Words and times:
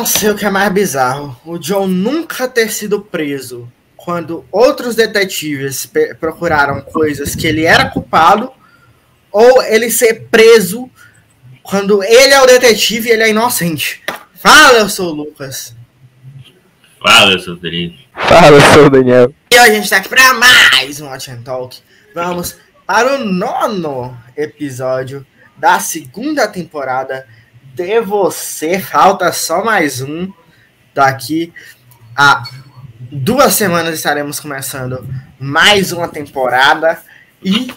não 0.00 0.06
sei 0.06 0.30
o 0.30 0.34
que 0.34 0.46
é 0.46 0.50
mais 0.50 0.72
bizarro. 0.72 1.38
O 1.44 1.58
John 1.58 1.86
nunca 1.86 2.48
ter 2.48 2.72
sido 2.72 3.02
preso 3.02 3.70
quando 3.98 4.46
outros 4.50 4.94
detetives 4.94 5.86
procuraram 6.18 6.80
coisas 6.80 7.34
que 7.34 7.46
ele 7.46 7.66
era 7.66 7.90
culpado, 7.90 8.50
ou 9.30 9.62
ele 9.62 9.90
ser 9.90 10.26
preso 10.30 10.90
quando 11.62 12.02
ele 12.02 12.32
é 12.32 12.40
o 12.40 12.46
detetive 12.46 13.10
e 13.10 13.12
ele 13.12 13.24
é 13.24 13.28
inocente. 13.28 14.02
Fala, 14.36 14.78
eu 14.78 14.88
sou 14.88 15.10
o 15.10 15.14
Lucas. 15.14 15.76
Fala, 17.06 17.32
eu 17.32 17.38
sou 17.38 17.52
o 17.52 17.56
Daniel. 17.58 17.92
Fala, 18.26 18.56
eu 18.56 18.72
sou 18.72 18.86
o 18.86 18.90
Daniel. 18.90 19.34
E 19.52 19.54
hoje 19.54 19.70
a 19.70 19.74
gente 19.74 19.90
tá 19.90 19.98
aqui 19.98 20.08
pra 20.08 20.32
mais 20.32 20.98
um 20.98 21.08
Watch 21.08 21.30
and 21.30 21.42
Talk. 21.42 21.76
Vamos 22.14 22.56
para 22.86 23.16
o 23.16 23.24
nono 23.26 24.16
episódio 24.34 25.26
da 25.58 25.78
segunda 25.78 26.48
temporada 26.48 27.26
de 27.80 28.00
Você. 28.00 28.78
Falta 28.78 29.32
só 29.32 29.64
mais 29.64 30.02
um. 30.02 30.30
Daqui 30.94 31.52
a 32.14 32.42
duas 33.10 33.54
semanas 33.54 33.94
estaremos 33.94 34.38
começando 34.38 35.06
mais 35.38 35.90
uma 35.90 36.06
temporada. 36.06 37.00
E 37.42 37.72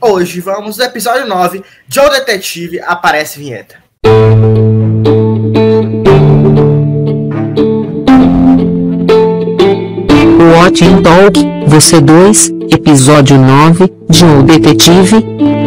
hoje 0.00 0.40
vamos 0.40 0.76
no 0.76 0.84
episódio 0.84 1.26
9. 1.26 1.64
Joe 1.88 2.10
Detetive 2.10 2.80
aparece 2.80 3.38
vinheta. 3.38 3.76
Watch 10.52 10.84
and 10.84 11.02
Talk, 11.02 11.40
você 11.66 12.00
2, 12.00 12.50
episódio 12.72 13.38
9, 13.38 13.90
Joe 14.10 14.42
Detetive. 14.42 15.59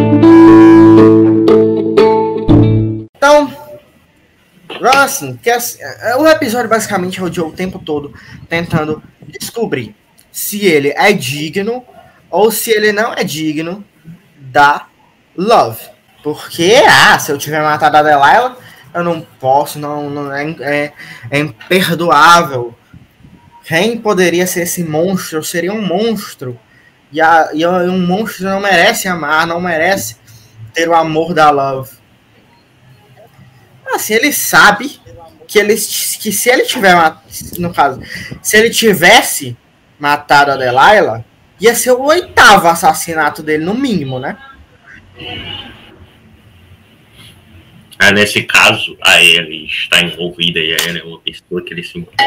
Assim, 5.03 5.38
que 5.41 5.49
assim, 5.49 5.80
o 6.17 6.27
episódio 6.27 6.70
basicamente 6.70 7.20
é 7.20 7.23
o 7.23 7.52
tempo 7.52 7.80
todo 7.80 8.14
tentando 8.50 9.02
descobrir 9.27 9.95
se 10.31 10.66
ele 10.66 10.94
é 10.95 11.14
digno 11.14 11.86
ou 12.30 12.52
se 12.52 12.72
ele 12.72 12.91
não 12.91 13.14
é 13.14 13.23
digno 13.23 13.86
da 14.36 14.88
Love. 15.38 15.94
Porque, 16.23 16.81
ah, 16.88 17.19
se 17.19 17.31
eu 17.31 17.38
tiver 17.38 17.61
matado 17.61 17.97
a 17.97 18.02
Delilah, 18.02 18.55
eu 18.94 19.03
não 19.03 19.22
posso, 19.22 19.77
não, 19.77 20.09
não 20.09 20.33
é, 20.33 20.50
é, 20.61 20.94
é 21.30 21.39
imperdoável. 21.39 22.73
Quem 23.66 23.97
poderia 23.97 24.47
ser 24.47 24.61
esse 24.61 24.83
monstro 24.83 25.44
seria 25.44 25.73
um 25.73 25.81
monstro. 25.81 26.59
E, 27.11 27.22
a, 27.22 27.49
e 27.53 27.66
um 27.66 27.99
monstro 27.99 28.45
não 28.45 28.59
merece 28.59 29.08
amar, 29.08 29.45
não 29.45 29.61
merece 29.61 30.16
ter 30.73 30.89
o 30.89 30.95
amor 30.95 31.33
da 31.33 31.49
Love. 31.49 31.92
Assim, 33.94 34.14
ele 34.14 34.33
sabe 34.33 34.99
que, 35.53 35.59
ele, 35.59 35.75
que 35.75 36.31
se 36.31 36.49
ele 36.49 36.63
tiver, 36.63 36.95
no 37.59 37.71
caso, 37.71 38.01
se 38.41 38.57
ele 38.57 38.71
tivesse 38.71 39.55
matado 39.99 40.49
a 40.49 40.57
Delilah, 40.57 41.23
ia 41.61 41.75
ser 41.75 41.91
o 41.91 42.01
oitavo 42.01 42.67
assassinato 42.67 43.43
dele, 43.43 43.63
no 43.63 43.75
mínimo, 43.75 44.17
né? 44.17 44.35
Ah, 47.99 48.11
nesse 48.11 48.41
caso, 48.41 48.97
a 48.99 49.21
Ellie 49.21 49.67
está 49.67 50.01
envolvida 50.01 50.59
e 50.59 50.73
a 50.73 50.89
Ellie 50.89 51.01
é 51.01 51.05
uma 51.05 51.19
pessoa 51.19 51.63
que 51.63 51.71
ele 51.71 51.83
se 51.83 51.99
importa. 51.99 52.23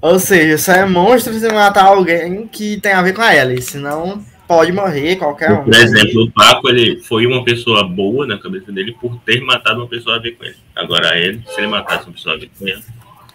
Ou 0.00 0.20
seja, 0.20 0.58
só 0.58 0.72
é 0.74 0.86
monstro 0.86 1.34
se 1.34 1.48
matar 1.48 1.86
alguém 1.86 2.46
que 2.46 2.80
tem 2.80 2.92
a 2.92 3.02
ver 3.02 3.14
com 3.14 3.22
a 3.22 3.34
Ellie, 3.34 3.60
senão 3.60 4.24
pode 4.50 4.72
morrer 4.72 5.14
qualquer 5.14 5.52
um. 5.52 5.62
Por 5.62 5.74
exemplo, 5.74 6.24
o 6.24 6.32
Paco 6.32 6.68
ele 6.68 7.00
foi 7.04 7.24
uma 7.24 7.44
pessoa 7.44 7.86
boa 7.86 8.26
na 8.26 8.36
cabeça 8.36 8.72
dele 8.72 8.96
por 9.00 9.16
ter 9.20 9.40
matado 9.42 9.78
uma 9.78 9.86
pessoa 9.86 10.16
a 10.16 10.18
ver 10.18 10.32
com 10.32 10.44
ele. 10.44 10.56
Agora 10.74 11.16
ele, 11.16 11.40
se 11.46 11.60
ele 11.60 11.68
matasse 11.68 12.06
uma 12.06 12.14
pessoa 12.14 12.34
a 12.34 12.38
ver 12.38 12.50
com 12.58 12.66
ele, 12.66 12.82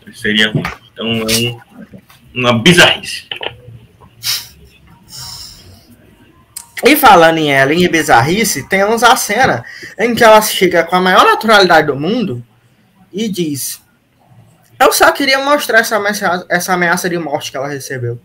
ele 0.05 0.13
seria 0.13 0.52
ruim. 0.52 0.66
Então 0.91 1.07
é 1.07 1.23
um, 1.23 1.59
uma 2.33 2.59
bizarrice. 2.61 3.30
E 6.84 6.97
falando 6.97 7.38
em 7.38 7.50
Ellen 7.50 7.81
e 7.81 7.88
bizarrice, 7.88 8.67
temos 8.67 9.01
a 9.01 9.16
cena 9.16 9.63
em 9.97 10.13
que 10.13 10.22
ela 10.22 10.41
chega 10.41 10.84
com 10.84 10.97
a 10.97 11.01
maior 11.01 11.23
naturalidade 11.23 11.88
do 11.88 11.95
mundo 11.95 12.45
e 13.13 13.29
diz: 13.29 13.81
Eu 14.78 14.91
só 14.91 15.09
queria 15.13 15.40
mostrar 15.40 15.79
essa 15.79 15.95
ameaça, 15.95 16.45
essa 16.50 16.73
ameaça 16.73 17.09
de 17.09 17.17
morte 17.17 17.51
que 17.51 17.56
ela 17.57 17.69
recebeu. 17.69 18.19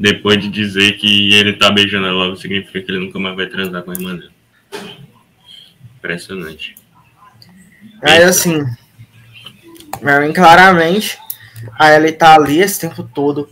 Depois 0.00 0.40
de 0.40 0.48
dizer 0.48 0.92
que 0.92 1.34
ele 1.34 1.58
tá 1.58 1.70
beijando 1.70 2.06
ela 2.06 2.34
significa 2.34 2.80
que 2.80 2.90
ele 2.90 3.04
nunca 3.04 3.18
mais 3.18 3.36
vai 3.36 3.46
transar 3.46 3.82
com 3.82 3.90
a 3.90 3.94
irmã 3.94 4.16
dele. 4.16 4.30
Impressionante. 5.98 6.74
Aí 8.02 8.22
assim, 8.22 8.64
Marin 10.00 10.32
claramente, 10.32 11.18
a 11.78 11.94
Ellie 11.94 12.12
tá 12.12 12.34
ali 12.34 12.62
esse 12.62 12.80
tempo 12.80 13.02
todo 13.02 13.46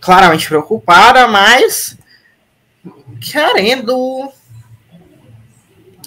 claramente 0.00 0.46
preocupada, 0.46 1.26
mas 1.26 1.98
querendo 3.20 4.30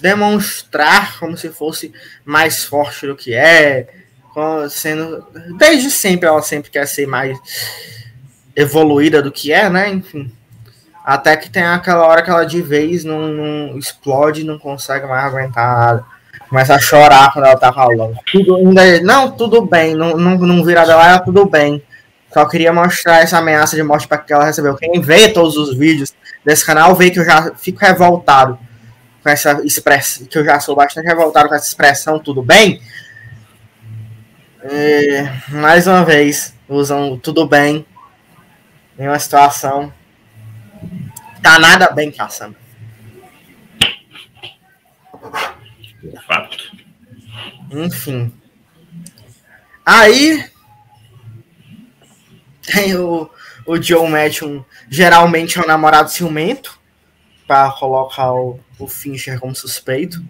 demonstrar 0.00 1.18
como 1.18 1.36
se 1.36 1.50
fosse 1.50 1.92
mais 2.24 2.64
forte 2.64 3.06
do 3.06 3.14
que 3.14 3.34
é, 3.34 3.88
sendo 4.70 5.26
desde 5.58 5.90
sempre 5.90 6.26
ela 6.26 6.40
sempre 6.40 6.70
quer 6.70 6.86
ser 6.86 7.06
mais 7.06 7.38
evoluída 8.54 9.22
do 9.22 9.32
que 9.32 9.52
é, 9.52 9.68
né? 9.68 9.88
Enfim, 9.90 10.30
até 11.04 11.36
que 11.36 11.50
tem 11.50 11.64
aquela 11.64 12.06
hora 12.06 12.22
que 12.22 12.30
ela 12.30 12.44
de 12.44 12.62
vez 12.62 13.04
não, 13.04 13.28
não 13.28 13.78
explode, 13.78 14.44
não 14.44 14.58
consegue 14.58 15.06
mais 15.06 15.24
aguentar 15.24 15.76
nada. 15.76 16.04
Começa 16.48 16.74
a 16.74 16.78
chorar 16.78 17.32
quando 17.32 17.46
ela 17.46 17.58
tá 17.58 17.72
falando. 17.72 18.14
Tudo 18.30 18.56
ainda, 18.56 19.00
não, 19.00 19.30
tudo 19.30 19.64
bem, 19.64 19.94
não, 19.94 20.16
não, 20.16 20.64
vira 20.64 20.86
dela, 20.86 21.08
ela 21.08 21.18
tudo 21.18 21.46
bem. 21.46 21.82
Só 22.32 22.46
queria 22.46 22.72
mostrar 22.72 23.22
essa 23.22 23.38
ameaça 23.38 23.74
de 23.74 23.82
morte 23.82 24.06
para 24.06 24.18
que 24.18 24.32
ela 24.32 24.44
recebeu. 24.44 24.74
Quem 24.76 25.00
vê 25.00 25.28
todos 25.28 25.56
os 25.56 25.76
vídeos 25.76 26.14
desse 26.44 26.64
canal 26.64 26.94
vê 26.94 27.10
que 27.10 27.18
eu 27.18 27.24
já 27.24 27.52
fico 27.54 27.80
revoltado 27.80 28.58
com 29.22 29.28
essa 29.28 29.60
expressão, 29.64 30.26
que 30.26 30.38
eu 30.38 30.44
já 30.44 30.58
sou 30.60 30.74
bastante 30.74 31.06
revoltado 31.06 31.48
com 31.48 31.54
essa 31.54 31.68
expressão, 31.68 32.18
tudo 32.18 32.42
bem? 32.42 32.80
E, 34.64 35.24
mais 35.48 35.86
uma 35.86 36.04
vez, 36.04 36.54
usam 36.68 37.18
tudo 37.18 37.46
bem 37.46 37.84
em 38.98 39.08
uma 39.08 39.18
situação. 39.18 39.92
Tá 41.42 41.58
nada 41.58 41.90
bem, 41.90 42.10
caçamba. 42.10 42.56
Fato. 46.26 46.76
Enfim. 47.70 48.32
Aí 49.84 50.50
tem 52.62 52.94
o, 52.96 53.28
o 53.66 53.80
Joe 53.80 54.08
Matchum, 54.08 54.64
geralmente 54.88 55.58
é 55.58 55.62
um 55.62 55.66
namorado 55.66 56.10
ciumento, 56.10 56.80
para 57.46 57.70
colocar 57.72 58.32
o, 58.32 58.60
o 58.78 58.88
Fincher 58.88 59.38
como 59.38 59.54
suspeito. 59.54 60.24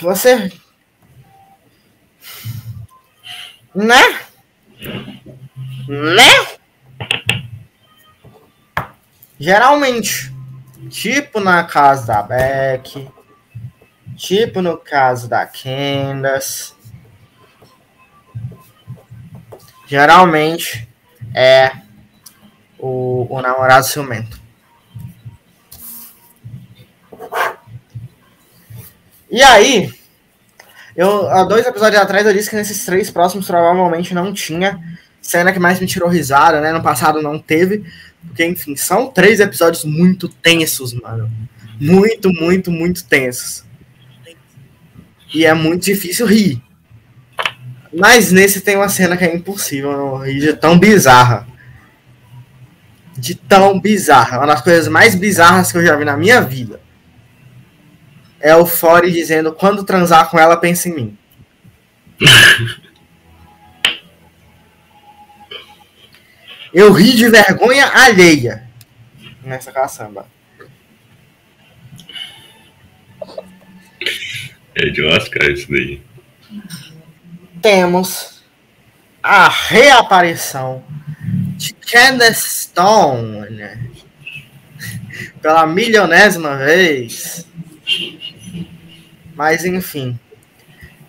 Você. 0.00 0.52
Né? 3.74 4.20
Né? 5.88 6.58
Geralmente. 9.40 10.32
Tipo 10.90 11.40
na 11.40 11.64
casa 11.64 12.06
da 12.06 12.22
Beck. 12.22 13.08
Tipo 14.16 14.62
no 14.62 14.76
caso 14.76 15.28
da 15.28 15.46
Candace 15.46 16.78
geralmente 19.88 20.86
é 21.34 21.72
o, 22.78 23.26
o 23.30 23.40
namorado 23.40 23.86
ciumento. 23.86 24.38
E 29.30 29.42
aí, 29.42 29.92
eu, 30.94 31.28
há 31.30 31.42
dois 31.44 31.66
episódios 31.66 32.00
atrás 32.00 32.26
eu 32.26 32.32
disse 32.32 32.50
que 32.50 32.56
nesses 32.56 32.84
três 32.84 33.10
próximos 33.10 33.46
provavelmente 33.46 34.14
não 34.14 34.32
tinha 34.32 34.78
cena 35.28 35.52
que 35.52 35.58
mais 35.58 35.78
me 35.78 35.86
tirou 35.86 36.08
risada, 36.08 36.60
né? 36.60 36.72
No 36.72 36.82
passado 36.82 37.20
não 37.20 37.38
teve, 37.38 37.84
porque 38.26 38.44
enfim, 38.44 38.74
são 38.74 39.08
três 39.08 39.40
episódios 39.40 39.84
muito 39.84 40.28
tensos, 40.28 40.94
mano. 40.94 41.30
Muito, 41.78 42.32
muito, 42.32 42.70
muito 42.70 43.04
tensos. 43.04 43.64
E 45.32 45.44
é 45.44 45.52
muito 45.52 45.84
difícil 45.84 46.26
rir. 46.26 46.62
Mas 47.92 48.32
nesse 48.32 48.60
tem 48.60 48.76
uma 48.76 48.88
cena 48.88 49.16
que 49.16 49.24
é 49.24 49.34
impossível 49.34 49.92
não 49.92 50.18
rir 50.18 50.40
de 50.40 50.54
tão 50.54 50.78
bizarra. 50.78 51.46
De 53.16 53.34
tão 53.34 53.78
bizarra. 53.78 54.38
Uma 54.38 54.46
das 54.46 54.62
coisas 54.62 54.88
mais 54.88 55.14
bizarras 55.14 55.70
que 55.70 55.78
eu 55.78 55.84
já 55.84 55.94
vi 55.94 56.04
na 56.04 56.16
minha 56.16 56.40
vida. 56.40 56.80
É 58.40 58.56
o 58.56 58.64
Fore 58.64 59.10
dizendo: 59.10 59.52
quando 59.52 59.84
transar 59.84 60.30
com 60.30 60.38
ela, 60.38 60.56
pensa 60.56 60.88
em 60.88 60.94
mim. 60.94 61.18
Eu 66.72 66.92
ri 66.92 67.16
de 67.16 67.28
vergonha 67.28 67.86
alheia 67.86 68.68
nessa 69.42 69.72
caçamba. 69.72 70.26
É 74.74 74.86
de 74.90 75.02
lascar 75.02 75.50
isso 75.50 75.70
daí. 75.70 76.02
Temos 77.62 78.44
a 79.22 79.48
reaparição 79.48 80.84
de 81.56 81.72
Candace 81.72 82.48
Stone 82.64 83.50
né? 83.50 83.90
pela 85.40 85.66
milionésima 85.66 86.56
vez. 86.56 87.46
Mas 89.34 89.64
enfim. 89.64 90.18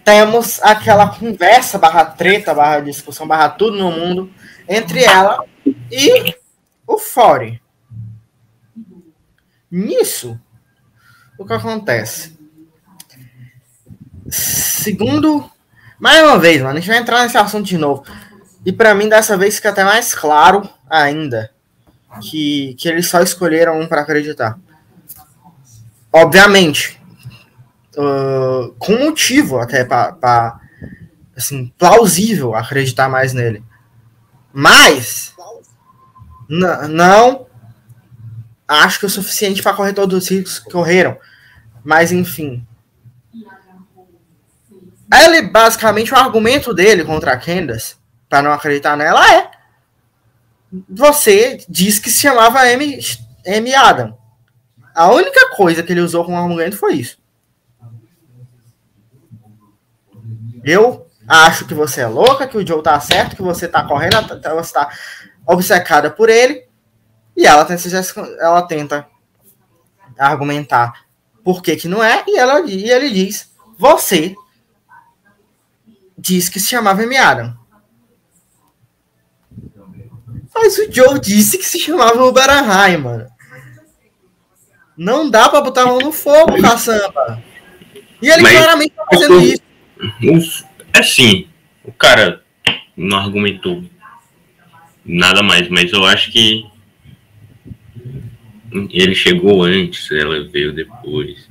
Temos 0.03 0.59
aquela 0.63 1.09
conversa 1.09 1.77
barra 1.77 2.05
treta, 2.05 2.53
barra 2.53 2.79
discussão, 2.79 3.27
barra 3.27 3.49
tudo 3.49 3.77
no 3.77 3.91
mundo 3.91 4.33
entre 4.69 5.03
ela 5.03 5.43
e 5.91 6.35
o 6.85 6.99
Fore. 6.99 7.59
Nisso, 9.69 10.39
o 11.37 11.45
que 11.45 11.53
acontece? 11.53 12.37
Segundo, 14.29 15.49
mais 15.99 16.21
uma 16.23 16.37
vez, 16.37 16.61
mano, 16.61 16.77
a 16.77 16.79
gente 16.79 16.87
vai 16.87 16.99
entrar 16.99 17.23
nesse 17.23 17.37
assunto 17.37 17.65
de 17.65 17.77
novo. 17.77 18.03
E 18.63 18.71
para 18.71 18.93
mim, 18.93 19.09
dessa 19.09 19.35
vez, 19.35 19.55
fica 19.55 19.69
até 19.69 19.83
mais 19.83 20.13
claro 20.13 20.69
ainda 20.87 21.51
que, 22.21 22.75
que 22.77 22.87
eles 22.87 23.09
só 23.09 23.21
escolheram 23.21 23.79
um 23.79 23.87
para 23.87 24.01
acreditar. 24.01 24.59
Obviamente, 26.11 26.99
uh, 27.97 28.73
com 28.77 28.97
motivo 28.97 29.59
até 29.59 29.83
para 29.83 30.59
assim, 31.35 31.71
plausível 31.77 32.55
acreditar 32.55 33.07
mais 33.09 33.33
nele. 33.33 33.63
Mas 34.53 35.33
não 36.47 37.47
acho 38.67 38.99
que 38.99 39.05
é 39.05 39.07
o 39.07 39.11
suficiente 39.11 39.61
para 39.61 39.75
correr 39.75 39.93
todos 39.93 40.23
os 40.23 40.29
riscos 40.29 40.59
que 40.59 40.71
correram. 40.71 41.17
Mas 41.83 42.11
enfim. 42.11 42.65
Ele 45.11 45.41
basicamente 45.41 46.13
o 46.13 46.17
argumento 46.17 46.73
dele 46.73 47.03
contra 47.03 47.33
a 47.33 47.37
Candace, 47.37 47.95
para 48.27 48.43
não 48.43 48.51
acreditar 48.51 48.95
nela, 48.95 49.27
é 49.33 49.49
você 50.87 51.63
disse 51.67 51.99
que 51.99 52.11
se 52.11 52.19
chamava 52.19 52.67
M, 52.67 52.99
M 53.43 53.73
Adam. 53.73 54.17
A 54.93 55.11
única 55.11 55.55
coisa 55.55 55.81
que 55.81 55.91
ele 55.91 56.01
usou 56.01 56.23
como 56.23 56.37
argumento 56.37 56.77
foi 56.77 56.95
isso. 56.95 57.17
Eu 60.63 61.08
acho 61.29 61.65
que 61.65 61.73
você 61.75 62.01
é 62.01 62.07
louca, 62.07 62.47
que 62.47 62.57
o 62.57 62.65
Joe 62.65 62.81
tá 62.81 62.99
certo, 62.99 63.35
que 63.35 63.41
você 63.41 63.67
tá 63.67 63.83
correndo, 63.83 64.15
você 64.55 64.73
tá 64.73 64.89
obcecada 65.45 66.09
por 66.09 66.29
ele. 66.29 66.67
E 67.37 67.45
ela 67.45 67.63
tenta, 67.63 67.87
ela 68.39 68.61
tenta 68.63 69.07
argumentar 70.17 71.05
por 71.43 71.61
que, 71.61 71.75
que 71.75 71.87
não 71.87 72.03
é, 72.03 72.23
e, 72.27 72.37
ela, 72.37 72.61
e 72.61 72.89
ele 72.89 73.09
diz: 73.11 73.53
Você 73.77 74.35
diz 76.17 76.49
que 76.49 76.59
se 76.59 76.67
chamava 76.67 77.03
M. 77.03 77.15
Adam. 77.15 77.57
Mas 80.53 80.77
o 80.77 80.91
Joe 80.91 81.19
disse 81.19 81.57
que 81.57 81.65
se 81.65 81.79
chamava 81.79 82.25
Uberahai, 82.25 82.97
mano. 82.97 83.27
Não 84.97 85.29
dá 85.29 85.47
pra 85.47 85.61
botar 85.61 85.83
a 85.83 85.85
mão 85.85 85.99
no 85.99 86.11
fogo, 86.11 86.61
caçamba. 86.61 87.41
E 88.21 88.29
ele 88.29 88.41
Mas, 88.41 88.57
claramente 88.57 88.95
tá 88.95 89.05
fazendo 89.09 89.39
isso. 90.19 90.68
Assim, 90.93 91.47
o 91.83 91.91
cara 91.91 92.43
não 92.95 93.17
argumentou 93.17 93.83
nada 95.05 95.41
mais, 95.41 95.67
mas 95.69 95.91
eu 95.91 96.05
acho 96.05 96.31
que 96.31 96.65
ele 98.91 99.15
chegou 99.15 99.63
antes, 99.63 100.11
ela 100.11 100.47
veio 100.47 100.73
depois. 100.73 101.49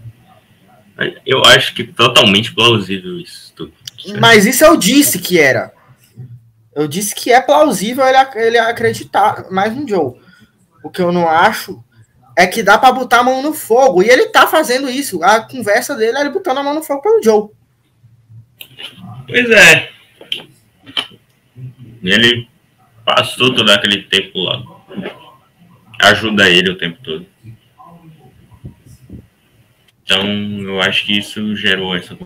Eu 1.25 1.44
acho 1.44 1.75
que 1.75 1.85
totalmente 1.85 2.55
plausível 2.55 3.19
isso 3.20 3.52
tudo. 3.55 3.73
Mas 4.20 4.46
isso 4.46 4.64
eu 4.64 4.76
disse 4.76 5.19
que 5.19 5.38
era. 5.38 5.73
Eu 6.75 6.87
disse 6.87 7.14
que 7.14 7.32
é 7.32 7.41
plausível 7.41 8.05
ele, 8.06 8.19
ele 8.37 8.58
acreditar 8.58 9.50
mais 9.50 9.75
no 9.75 9.87
Joe. 9.88 10.14
O 10.82 10.91
que 10.91 11.02
eu 11.02 11.11
não 11.11 11.29
acho 11.29 11.82
é 12.37 12.46
que 12.46 12.62
dá 12.62 12.79
para 12.79 12.93
botar 12.93 13.19
a 13.19 13.23
mão 13.25 13.43
no 13.43 13.52
fogo. 13.52 14.02
E 14.02 14.08
ele 14.08 14.26
tá 14.26 14.46
fazendo 14.46 14.88
isso. 14.88 15.23
A 15.25 15.41
conversa 15.41 15.96
dele 15.96 16.19
é 16.19 16.20
ele 16.20 16.31
botando 16.31 16.58
a 16.58 16.62
mão 16.62 16.75
no 16.75 16.82
fogo 16.82 17.02
pelo 17.02 17.23
Joe. 17.23 17.49
Pois 19.28 19.50
é. 19.50 19.90
Ele 22.02 22.48
passou 23.04 23.54
todo 23.54 23.70
aquele 23.70 24.02
tempo 24.02 24.38
lá. 24.40 24.62
Ajuda 26.00 26.48
ele 26.48 26.70
o 26.70 26.78
tempo 26.78 26.98
todo. 27.02 27.26
Então, 30.02 30.25
eu 30.62 30.80
acho 30.80 31.04
que 31.04 31.19
isso 31.19 31.54
gerou 31.54 31.94
essa 31.94 32.16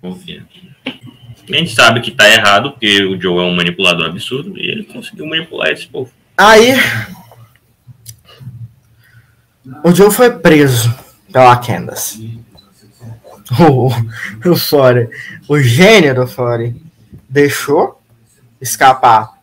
confiança. 0.00 0.46
A 0.86 1.56
gente 1.56 1.74
sabe 1.74 2.00
que 2.00 2.10
tá 2.10 2.28
errado, 2.28 2.72
porque 2.72 3.04
o 3.04 3.20
Joe 3.20 3.38
é 3.38 3.42
um 3.42 3.54
manipulador 3.54 4.06
absurdo 4.06 4.58
e 4.58 4.66
ele 4.66 4.84
conseguiu 4.84 5.26
manipular 5.26 5.70
esse 5.70 5.86
povo. 5.86 6.10
Aí. 6.36 6.72
O 9.84 9.94
Joe 9.94 10.10
foi 10.10 10.30
preso 10.38 10.92
pela 11.30 11.56
Candace. 11.58 12.40
O, 13.60 13.88
o 13.88 14.54
o 15.48 15.60
gênio 15.60 16.14
do 16.14 16.26
Fore, 16.26 16.74
deixou 17.28 18.00
escapar 18.60 19.36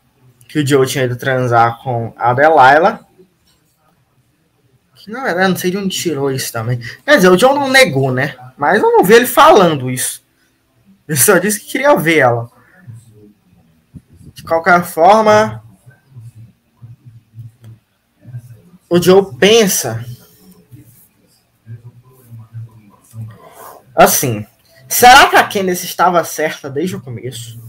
que 0.47 0.59
o 0.59 0.67
Joe 0.67 0.85
tinha 0.85 1.05
ido 1.05 1.15
transar 1.15 1.79
com 1.81 2.13
a 2.17 2.33
Delilah. 2.33 2.99
Que 4.95 5.09
na 5.09 5.23
verdade 5.23 5.49
não 5.49 5.55
sei 5.55 5.71
de 5.71 5.77
onde 5.77 5.89
tirou 5.89 6.31
isso 6.31 6.51
também. 6.51 6.79
Quer 7.05 7.15
dizer, 7.15 7.29
o 7.29 7.37
Joe 7.37 7.53
não 7.53 7.69
negou, 7.69 8.11
né? 8.11 8.35
Mas 8.57 8.81
eu 8.81 8.91
não 8.91 9.03
vi 9.03 9.13
ele 9.15 9.25
falando 9.25 9.89
isso. 9.89 10.21
Ele 11.07 11.17
só 11.17 11.37
disse 11.37 11.59
que 11.59 11.71
queria 11.71 11.95
ver 11.95 12.19
ela. 12.19 12.49
De 14.33 14.43
qualquer 14.43 14.83
forma, 14.83 15.63
o 18.89 19.01
Joe 19.01 19.35
pensa 19.39 20.05
assim. 23.95 24.45
Será 24.87 25.27
que 25.29 25.35
a 25.35 25.47
Candice 25.47 25.85
estava 25.85 26.23
certa 26.23 26.69
desde 26.69 26.95
o 26.95 27.01
começo? 27.01 27.59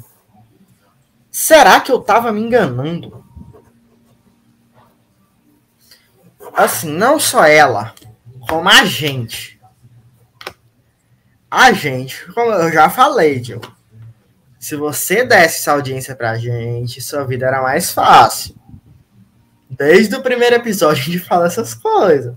Será 1.30 1.80
que 1.80 1.90
eu 1.90 2.00
estava 2.00 2.32
me 2.32 2.40
enganando? 2.40 3.24
Assim, 6.52 6.92
não 6.92 7.18
só 7.18 7.44
ela, 7.44 7.94
como 8.48 8.68
a 8.68 8.84
gente 8.84 9.54
a 11.54 11.72
gente, 11.72 12.26
como 12.32 12.50
eu 12.50 12.72
já 12.72 12.90
falei, 12.90 13.42
Joe, 13.42 13.60
se 14.58 14.74
você 14.74 15.24
desse 15.24 15.58
essa 15.58 15.70
audiência 15.70 16.16
pra 16.16 16.36
gente, 16.36 17.00
sua 17.00 17.24
vida 17.24 17.46
era 17.46 17.62
mais 17.62 17.92
fácil. 17.92 18.56
Desde 19.70 20.16
o 20.16 20.22
primeiro 20.22 20.56
episódio 20.56 21.00
a 21.00 21.04
gente 21.04 21.18
fala 21.20 21.46
essas 21.46 21.72
coisas. 21.72 22.34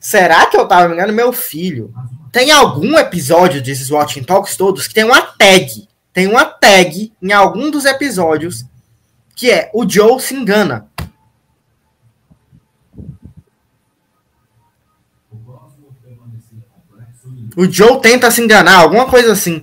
Será 0.00 0.46
que 0.46 0.56
eu 0.56 0.66
tava 0.66 0.88
me 0.88 0.94
enganando? 0.94 1.14
Meu 1.14 1.30
filho, 1.30 1.92
tem 2.32 2.50
algum 2.50 2.98
episódio 2.98 3.62
desses 3.62 3.90
Watching 3.90 4.24
Talks 4.24 4.56
todos 4.56 4.88
que 4.88 4.94
tem 4.94 5.04
uma 5.04 5.20
tag. 5.20 5.86
Tem 6.14 6.26
uma 6.26 6.46
tag 6.46 7.12
em 7.20 7.32
algum 7.32 7.70
dos 7.70 7.84
episódios 7.84 8.64
que 9.36 9.50
é 9.50 9.70
o 9.74 9.88
Joe 9.88 10.18
se 10.18 10.34
engana. 10.34 10.88
O 17.54 17.70
Joe 17.70 18.00
tenta 18.00 18.30
se 18.30 18.40
enganar, 18.40 18.76
alguma 18.76 19.06
coisa 19.06 19.32
assim. 19.32 19.62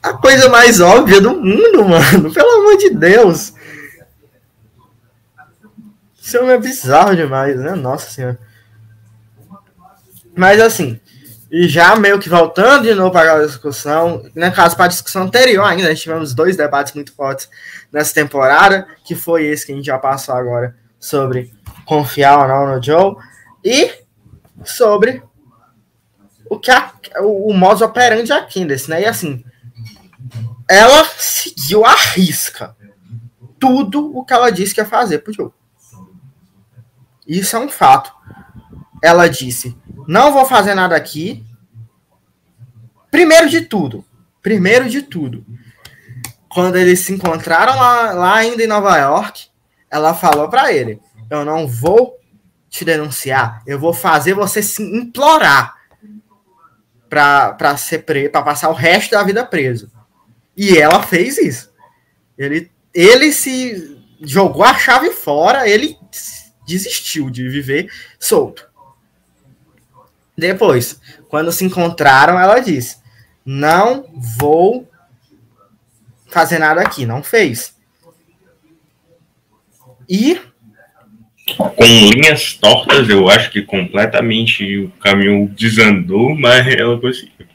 A 0.00 0.12
coisa 0.12 0.48
mais 0.48 0.80
óbvia 0.80 1.20
do 1.20 1.30
mundo, 1.30 1.84
mano. 1.84 2.32
Pelo 2.32 2.60
amor 2.60 2.76
de 2.76 2.90
Deus. 2.90 3.52
Isso 6.28 6.36
é 6.36 6.58
bizarro 6.58 7.16
demais, 7.16 7.58
né? 7.58 7.74
Nossa 7.74 8.10
senhora. 8.10 8.38
Mas 10.36 10.60
assim, 10.60 11.00
e 11.50 11.66
já 11.66 11.96
meio 11.96 12.18
que 12.18 12.28
voltando 12.28 12.82
de 12.82 12.94
novo 12.94 13.10
para 13.10 13.36
a 13.36 13.46
discussão, 13.46 14.22
no 14.34 14.52
caso, 14.52 14.76
para 14.76 14.84
a 14.84 14.88
discussão 14.88 15.22
anterior 15.22 15.64
ainda, 15.64 15.88
nós 15.88 15.98
tivemos 15.98 16.34
dois 16.34 16.54
debates 16.54 16.92
muito 16.92 17.14
fortes 17.14 17.48
nessa 17.90 18.12
temporada, 18.12 18.86
que 19.04 19.14
foi 19.14 19.46
esse 19.46 19.64
que 19.64 19.72
a 19.72 19.74
gente 19.74 19.86
já 19.86 19.98
passou 19.98 20.34
agora 20.34 20.76
sobre 21.00 21.50
confiar 21.86 22.40
ou 22.40 22.46
não 22.46 22.76
no 22.76 22.82
Joe, 22.82 23.16
e 23.64 23.90
sobre 24.66 25.22
o 26.50 26.58
que 26.58 26.70
a, 26.70 26.92
o, 27.20 27.52
o 27.52 27.54
modus 27.54 27.80
operandi 27.80 28.28
da 28.28 28.42
Candace, 28.42 28.90
né? 28.90 29.00
E 29.00 29.06
assim, 29.06 29.42
ela 30.68 31.06
seguiu 31.16 31.86
a 31.86 31.94
risca 31.94 32.76
tudo 33.58 34.14
o 34.14 34.22
que 34.26 34.34
ela 34.34 34.50
disse 34.50 34.74
que 34.74 34.80
ia 34.82 34.86
fazer 34.86 35.20
pro 35.20 35.32
Joe. 35.32 35.50
Isso 37.28 37.54
é 37.54 37.58
um 37.58 37.68
fato. 37.68 38.10
Ela 39.02 39.28
disse: 39.28 39.76
não 40.08 40.32
vou 40.32 40.46
fazer 40.46 40.74
nada 40.74 40.96
aqui. 40.96 41.44
Primeiro 43.10 43.48
de 43.48 43.60
tudo, 43.60 44.04
primeiro 44.42 44.88
de 44.88 45.02
tudo, 45.02 45.44
quando 46.48 46.76
eles 46.76 47.00
se 47.00 47.12
encontraram 47.12 47.76
lá, 47.76 48.12
lá 48.12 48.36
ainda 48.36 48.62
em 48.62 48.66
Nova 48.66 48.96
York, 48.96 49.48
ela 49.90 50.14
falou 50.14 50.48
para 50.48 50.72
ele: 50.72 50.98
eu 51.30 51.44
não 51.44 51.68
vou 51.68 52.18
te 52.70 52.84
denunciar, 52.84 53.62
eu 53.66 53.78
vou 53.78 53.92
fazer 53.92 54.32
você 54.32 54.62
se 54.62 54.82
implorar 54.82 55.76
para 57.08 57.76
ser 57.76 58.00
preso, 58.00 58.30
para 58.30 58.42
passar 58.42 58.70
o 58.70 58.74
resto 58.74 59.10
da 59.10 59.22
vida 59.22 59.44
preso. 59.44 59.90
E 60.56 60.76
ela 60.76 61.02
fez 61.02 61.38
isso. 61.38 61.70
Ele, 62.36 62.70
ele 62.92 63.32
se 63.32 63.98
jogou 64.20 64.64
a 64.64 64.74
chave 64.74 65.10
fora, 65.10 65.68
ele 65.68 65.96
desistiu 66.68 67.30
de 67.30 67.48
viver 67.48 67.90
solto. 68.20 68.68
Depois, 70.36 71.00
quando 71.28 71.50
se 71.50 71.64
encontraram, 71.64 72.38
ela 72.38 72.60
disse: 72.60 72.98
Não 73.44 74.04
vou 74.14 74.88
fazer 76.28 76.58
nada 76.58 76.82
aqui. 76.82 77.06
Não 77.06 77.22
fez. 77.22 77.74
E. 80.08 80.40
Com 81.56 81.84
linhas 81.84 82.52
tortas, 82.52 83.08
eu 83.08 83.26
acho 83.28 83.50
que 83.50 83.62
completamente 83.62 84.80
o 84.80 84.90
caminho 85.00 85.48
desandou, 85.48 86.36
mas 86.38 86.66
ela 86.66 87.00
conseguiu. 87.00 87.46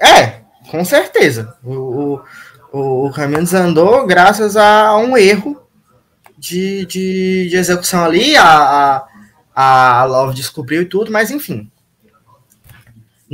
É, 0.00 0.42
com 0.70 0.84
certeza. 0.84 1.56
O, 1.64 2.20
o, 2.72 3.06
o 3.06 3.12
caminho 3.12 3.42
desandou 3.42 4.06
graças 4.06 4.56
a 4.56 4.96
um 4.96 5.16
erro 5.16 5.63
de, 6.48 6.86
de, 6.86 7.48
de 7.50 7.56
execução 7.56 8.04
ali. 8.04 8.36
A, 8.36 9.06
a, 9.54 10.00
a 10.00 10.04
Love 10.04 10.34
descobriu 10.34 10.82
e 10.82 10.86
tudo, 10.86 11.10
mas 11.10 11.30
enfim 11.30 11.70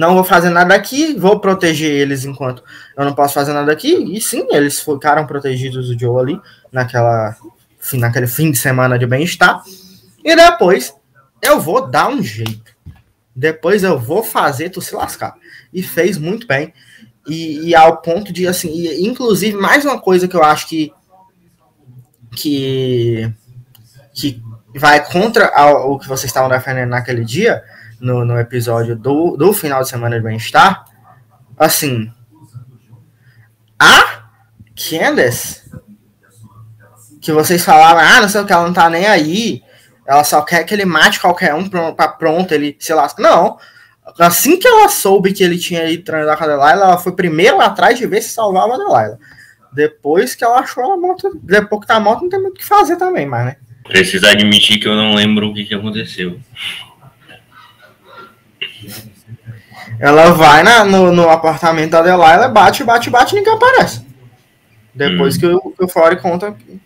não 0.01 0.15
vou 0.15 0.25
fazer 0.25 0.49
nada 0.49 0.75
aqui, 0.75 1.15
vou 1.15 1.41
proteger 1.41 1.91
eles 1.91 2.25
enquanto 2.25 2.63
eu 2.97 3.05
não 3.05 3.15
posso 3.15 3.35
fazer 3.35 3.53
nada 3.53 3.71
aqui. 3.71 4.17
E 4.17 4.19
sim, 4.21 4.47
eles 4.51 4.81
ficaram 4.81 5.27
protegidos 5.27 5.89
do 5.89 5.99
Joe 5.99 6.21
ali, 6.21 6.41
naquela, 6.73 7.37
naquele 7.95 8.27
fim 8.27 8.51
de 8.51 8.59
semana 8.59 8.99
de 8.99 9.07
bem-estar. 9.07 9.63
E 10.25 10.35
depois 10.35 10.95
eu 11.43 11.61
vou 11.61 11.87
dar 11.87 12.09
um 12.09 12.23
jeito. 12.23 12.75
Depois 13.37 13.83
eu 13.83 13.99
vou 13.99 14.23
fazer 14.23 14.71
tu 14.71 14.81
se 14.81 14.95
lascar. 14.95 15.35
E 15.73 15.83
fez 15.83 16.17
muito 16.17 16.47
bem. 16.47 16.73
E, 17.27 17.69
e 17.69 17.75
ao 17.75 17.99
ponto 17.99 18.33
de, 18.33 18.47
assim, 18.47 18.71
e, 18.71 19.07
inclusive, 19.07 19.57
mais 19.57 19.85
uma 19.85 20.01
coisa 20.01 20.27
que 20.27 20.37
eu 20.37 20.43
acho 20.43 20.67
que. 20.67 20.93
Que. 22.35 23.33
que 24.15 24.43
vai 24.75 25.05
contra 25.05 25.51
o 25.87 25.99
que 25.99 26.07
vocês 26.07 26.27
estavam 26.27 26.49
defendendo 26.49 26.91
naquele 26.91 27.25
dia 27.25 27.63
no, 28.01 28.25
no 28.25 28.39
episódio 28.39 28.97
do, 28.97 29.37
do 29.37 29.53
final 29.53 29.83
de 29.83 29.89
semana 29.89 30.17
de 30.17 30.23
bem-estar, 30.23 30.85
assim, 31.59 32.11
a 33.79 34.25
Candace, 34.75 35.71
que 37.21 37.33
vocês 37.33 37.63
falaram, 37.63 38.01
ah, 38.01 38.21
não 38.23 38.29
sei 38.29 38.41
o 38.41 38.47
que, 38.47 38.53
ela 38.53 38.65
não 38.65 38.73
tá 38.73 38.89
nem 38.89 39.07
aí, 39.07 39.63
ela 40.07 40.25
só 40.25 40.41
quer 40.43 40.65
que 40.65 40.73
ele 40.73 40.85
mate 40.85 41.21
qualquer 41.21 41.55
um 41.55 41.69
pra 41.69 42.09
pronto, 42.09 42.53
ele 42.53 42.77
se 42.81 42.93
lasca. 42.95 43.23
Não, 43.23 43.59
assim 44.19 44.59
que 44.59 44.67
ela 44.67 44.89
soube 44.89 45.33
que 45.33 45.45
ele 45.45 45.59
tinha 45.59 45.85
ido 45.85 46.05
treinar 46.05 46.37
com 46.37 46.45
a 46.45 46.47
Delilah, 46.47 46.73
ela 46.73 46.99
foi 46.99 47.13
primeiro 47.13 47.61
atrás 47.61 47.99
de 47.99 48.07
ver 48.07 48.23
se 48.23 48.31
salvava 48.31 48.75
a 48.75 48.79
Delilah. 48.79 49.19
Depois 49.73 50.35
que 50.35 50.45
ela 50.45 50.59
achou 50.59 50.83
ela 50.83 50.97
morta, 50.97 51.31
depois 51.43 51.83
que 51.83 51.87
tá 51.87 52.01
morta, 52.01 52.23
não 52.23 52.29
tem 52.29 52.41
muito 52.41 52.57
o 52.57 52.59
que 52.59 52.65
fazer 52.65 52.97
também, 52.97 53.27
mas, 53.27 53.47
né? 53.47 53.57
Precisa 53.85 54.31
admitir 54.31 54.79
que 54.79 54.89
eu 54.89 54.97
não 54.97 55.15
lembro 55.15 55.49
o 55.49 55.55
que, 55.55 55.65
que 55.65 55.75
aconteceu. 55.75 56.39
Ela 59.99 60.31
vai 60.33 60.63
na, 60.63 60.85
no, 60.85 61.13
no 61.13 61.29
apartamento 61.29 61.91
da 61.91 62.03
Delilah, 62.03 62.49
bate, 62.49 62.83
bate, 62.85 63.11
bate 63.11 63.35
e 63.35 63.39
ninguém 63.39 63.55
aparece. 63.55 64.05
Depois 64.95 65.37
hum. 65.37 65.41
que, 65.41 65.47
o, 65.47 65.61
que 65.73 65.85
o 65.85 65.89
Fore 65.89 66.17
conta 66.17 66.53
que, 66.53 66.81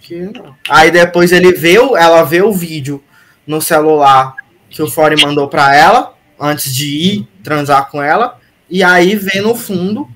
que 0.00 0.32
Aí 0.68 0.90
depois 0.90 1.30
ele 1.32 1.52
vê, 1.52 1.74
ela 1.74 2.22
vê 2.22 2.42
o 2.42 2.52
vídeo 2.52 3.02
no 3.46 3.60
celular 3.60 4.34
que 4.68 4.82
o 4.82 4.90
Fore 4.90 5.20
mandou 5.22 5.48
para 5.48 5.74
ela, 5.74 6.14
antes 6.38 6.74
de 6.74 6.86
ir 6.86 7.28
transar 7.42 7.88
com 7.90 8.02
ela, 8.02 8.38
e 8.68 8.82
aí 8.82 9.14
vê 9.14 9.40
no 9.40 9.54
fundo 9.54 10.08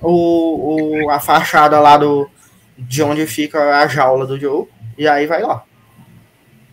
o, 0.00 1.04
o, 1.04 1.10
a 1.10 1.20
fachada 1.20 1.78
lá 1.80 1.96
do, 1.96 2.28
de 2.78 3.02
onde 3.02 3.26
fica 3.26 3.78
a 3.78 3.86
jaula 3.86 4.26
do 4.26 4.38
Joe, 4.38 4.66
e 4.96 5.06
aí 5.06 5.26
vai 5.26 5.42
lá. 5.42 5.62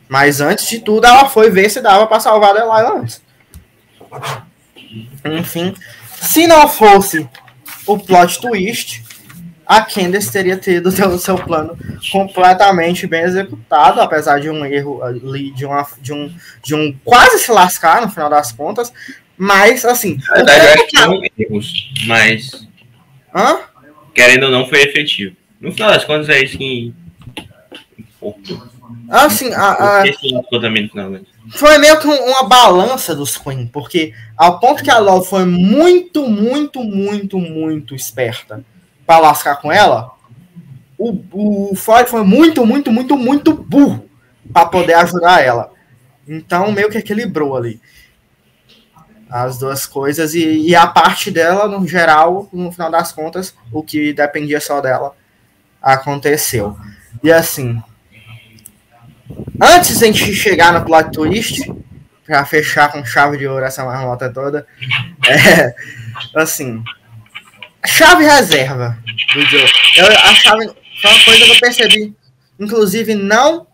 Mas 0.08 0.42
antes 0.42 0.68
de 0.68 0.80
tudo, 0.80 1.06
ela 1.06 1.27
foi 1.30 1.50
ver 1.50 1.70
se 1.70 1.82
dava 1.82 2.06
para 2.06 2.20
salvar 2.20 2.51
a 2.51 2.53
Delilah 2.53 3.00
antes. 3.00 3.22
Enfim, 5.25 5.74
se 6.22 6.46
não 6.46 6.68
fosse 6.68 7.27
o 7.88 7.98
plot 7.98 8.39
twist, 8.39 9.03
a 9.65 9.82
Candace 9.82 10.32
teria 10.32 10.58
tido 10.58 10.88
o 10.88 11.18
seu 11.18 11.36
plano 11.38 11.77
completamente 12.12 13.08
bem 13.08 13.24
executado, 13.24 14.01
apesar 14.01 14.39
de 14.39 14.50
um 14.50 14.65
erro 14.65 15.01
ali, 15.01 15.51
de, 15.51 15.65
uma, 15.65 15.88
de, 16.00 16.13
um, 16.13 16.34
de 16.63 16.75
um 16.75 16.96
quase 17.03 17.39
se 17.39 17.51
lascar 17.51 18.01
no 18.01 18.10
final 18.10 18.30
das 18.30 18.51
contas. 18.51 18.94
Mas, 19.38 19.84
assim. 19.84 20.20
Na 20.27 20.36
verdade, 20.36 20.65
eu 20.65 20.74
acho 20.74 20.88
que 20.88 21.44
erros, 21.44 21.94
mas. 22.06 22.68
Hã? 23.34 23.60
Querendo 24.13 24.44
ou 24.44 24.52
não, 24.52 24.68
foi 24.68 24.82
efetivo. 24.84 25.36
No 25.60 25.72
final 25.72 25.92
das 25.92 26.06
contas, 26.06 26.30
é 26.30 26.44
isso 26.44 26.58
que. 26.58 26.94
Assim, 29.10 29.52
a. 29.54 30.02
a... 30.02 30.04
Foi 31.52 31.78
meio 31.78 32.00
que 32.00 32.08
uma 32.08 32.44
balança 32.44 33.16
dos 33.16 33.38
Queen, 33.38 33.68
porque 33.68 34.13
ao 34.38 34.60
ponto 34.60 34.84
que 34.84 34.90
a 34.90 34.98
LOL 34.98 35.24
foi 35.24 35.46
muito, 35.46 36.28
muito, 36.28 36.84
muito, 36.84 37.38
muito 37.38 37.96
esperta 37.96 38.63
para 39.06 39.20
lascar 39.20 39.58
com 39.58 39.72
ela, 39.72 40.12
o, 40.98 41.72
o 41.72 41.75
Floyd 41.75 42.10
foi 42.10 42.24
muito, 42.24 42.66
muito, 42.66 42.92
muito, 42.92 43.18
muito 43.18 43.54
burro 43.54 44.10
para 44.54 44.68
poder 44.68 44.94
ajudar 44.94 45.42
ela. 45.42 45.72
Então, 46.28 46.72
meio 46.72 46.90
que 46.90 46.98
equilibrou 46.98 47.58
ali 47.58 47.82
as 49.34 49.58
duas 49.58 49.86
coisas 49.86 50.36
e, 50.36 50.70
e, 50.70 50.75
a 50.75 50.86
parte 50.86 51.32
dela, 51.32 51.68
no 51.68 51.88
geral, 51.88 52.48
no 52.54 52.72
final 52.72 52.92
das 52.92 53.12
contas, 53.12 53.56
o 53.72 53.82
que 53.82 54.13
dependia 54.13 54.60
só 54.60 54.80
dela 54.80 55.16
aconteceu. 55.82 56.78
E 57.24 57.32
assim, 57.32 57.82
Antes 59.62 60.00
de 60.00 60.06
a 60.06 60.08
gente 60.08 60.34
chegar 60.34 60.74
no 60.74 60.86
plot 60.86 61.12
twist, 61.12 61.72
para 62.25 62.46
fechar 62.46 62.92
com 62.92 63.04
chave 63.06 63.38
de 63.38 63.48
ouro 63.48 63.66
essa 63.66 63.84
marmota 63.84 64.32
toda, 64.32 64.66
é, 65.28 65.75
assim, 66.36 66.84
chave 67.86 68.24
reserva 68.24 68.98
do 69.34 69.42
Joe. 69.42 69.66
A 70.24 70.36
chave 70.36 70.66
foi 71.02 71.12
uma 71.12 71.25
coisa 71.25 71.46
que 71.46 71.52
eu 71.52 71.60
percebi. 71.60 72.16
Inclusive, 72.60 73.16
não 73.16 73.68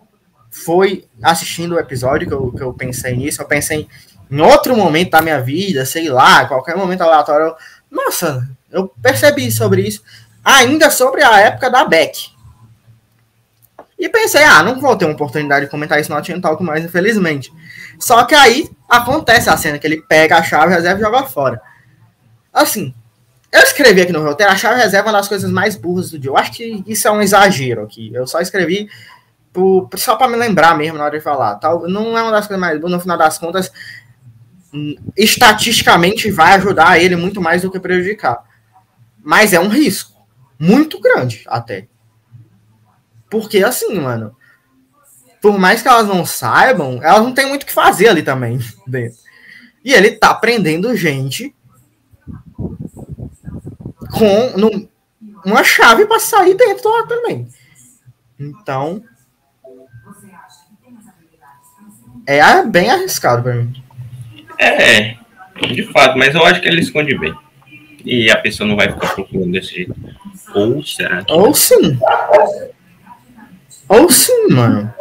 foi 0.52 1.06
assistindo 1.22 1.76
o 1.76 1.80
episódio 1.80 2.28
que 2.28 2.34
eu, 2.34 2.52
que 2.52 2.62
eu 2.62 2.74
pensei 2.74 3.16
nisso. 3.16 3.42
Eu 3.42 3.48
pensei 3.48 3.88
em 4.32 4.40
outro 4.42 4.76
momento 4.76 5.12
da 5.12 5.22
minha 5.22 5.42
vida, 5.42 5.86
sei 5.86 6.10
lá, 6.10 6.46
qualquer 6.46 6.76
momento 6.76 7.02
aleatório. 7.02 7.48
Eu, 7.48 7.56
nossa, 7.90 8.48
eu 8.72 8.88
percebi 9.02 9.52
sobre 9.52 9.82
isso. 9.82 10.04
Ainda 10.44 10.90
sobre 10.90 11.24
a 11.24 11.40
época 11.40 11.70
da 11.70 11.86
Beck. 11.86 12.30
E 13.98 14.08
pensei, 14.08 14.44
ah, 14.44 14.64
não 14.64 14.80
vou 14.80 14.96
ter 14.96 15.06
uma 15.06 15.14
oportunidade 15.14 15.66
de 15.66 15.72
comentar 15.72 16.00
isso 16.00 16.10
no 16.10 16.18
Action 16.18 16.40
Talk 16.40 16.64
mais, 16.64 16.86
infelizmente. 16.86 17.52
Só 18.00 18.24
que 18.24 18.34
aí 18.34 18.70
acontece 18.88 19.50
a 19.50 19.58
cena 19.58 19.78
que 19.78 19.86
ele 19.86 20.02
pega 20.02 20.38
a 20.38 20.44
chave 20.44 20.74
reserva 20.74 21.00
e 21.00 21.04
joga 21.04 21.24
fora. 21.24 21.62
Assim, 22.54 22.94
eu 23.52 23.62
escrevi 23.62 24.02
aqui 24.02 24.14
no 24.14 24.24
roteiro, 24.24 24.52
a 24.52 24.56
chave 24.56 24.80
reserva 24.80 25.10
é 25.10 25.12
uma 25.12 25.18
das 25.18 25.28
coisas 25.28 25.52
mais 25.52 25.76
burras 25.76 26.12
do 26.12 26.18
dia. 26.18 26.30
Eu 26.30 26.38
acho 26.38 26.54
que 26.54 26.82
isso 26.88 27.08
é 27.08 27.12
um 27.12 27.22
exagero 27.22 27.84
aqui. 27.84 28.10
Eu 28.14 28.26
só 28.26 28.40
escrevi 28.40 28.90
só 29.98 30.16
para 30.16 30.30
me 30.30 30.38
lembrar 30.38 30.78
mesmo 30.78 30.98
na 30.98 31.04
hora 31.04 31.18
de 31.18 31.24
falar. 31.24 31.56
Tal. 31.56 31.88
Não 31.90 32.18
é 32.18 32.22
uma 32.22 32.32
das 32.32 32.48
coisas 32.48 32.62
mais 32.62 32.80
burras, 32.80 32.94
no 32.94 33.00
final 33.02 33.18
das 33.18 33.38
contas, 33.38 33.70
estatisticamente 35.18 36.32
vai 36.32 36.54
ajudar 36.54 37.00
ele 37.00 37.16
muito 37.16 37.42
mais 37.42 37.62
do 37.62 37.72
que 37.72 37.80
prejudicar. 37.80 38.44
Mas 39.24 39.54
é 39.54 39.60
um 39.60 39.70
risco. 39.70 40.20
Muito 40.58 41.00
grande, 41.00 41.44
até. 41.48 41.88
Porque, 43.30 43.64
assim, 43.64 44.00
mano, 44.00 44.36
por 45.42 45.58
mais 45.58 45.82
que 45.82 45.88
elas 45.88 46.08
não 46.08 46.26
saibam, 46.26 47.00
elas 47.02 47.24
não 47.24 47.34
têm 47.34 47.48
muito 47.48 47.64
o 47.64 47.66
que 47.66 47.72
fazer 47.72 48.10
ali 48.10 48.24
também. 48.24 48.60
Dentro. 48.86 49.20
E 49.84 49.94
ele 49.94 50.12
tá 50.12 50.34
prendendo 50.34 50.96
gente 50.96 51.56
com 54.12 54.90
uma 55.46 55.64
chave 55.64 56.06
para 56.06 56.20
sair 56.20 56.56
dentro 56.56 56.90
lá 56.90 57.08
também. 57.08 57.48
Então. 58.38 59.02
É 62.26 62.64
bem 62.64 62.92
arriscado 62.92 63.42
para 63.42 63.56
mim. 63.56 63.89
É, 64.60 65.16
de 65.72 65.84
fato, 65.94 66.18
mas 66.18 66.36
eu 66.36 66.46
acho 66.46 66.60
que 66.62 66.68
ele 66.68 66.82
esconde 66.82 67.18
bem. 67.18 67.34
E 68.04 68.30
a 68.30 68.38
pessoa 68.38 68.68
não 68.68 68.76
vai 68.76 68.92
ficar 68.92 69.14
procurando 69.14 69.52
desse 69.52 69.76
jeito. 69.76 69.96
Ou 70.54 70.84
será 70.84 71.24
que. 71.24 71.32
Ou 71.32 71.54
sim. 71.54 71.98
Ou 73.88 74.10
sim, 74.10 74.48
mano. 74.50 74.94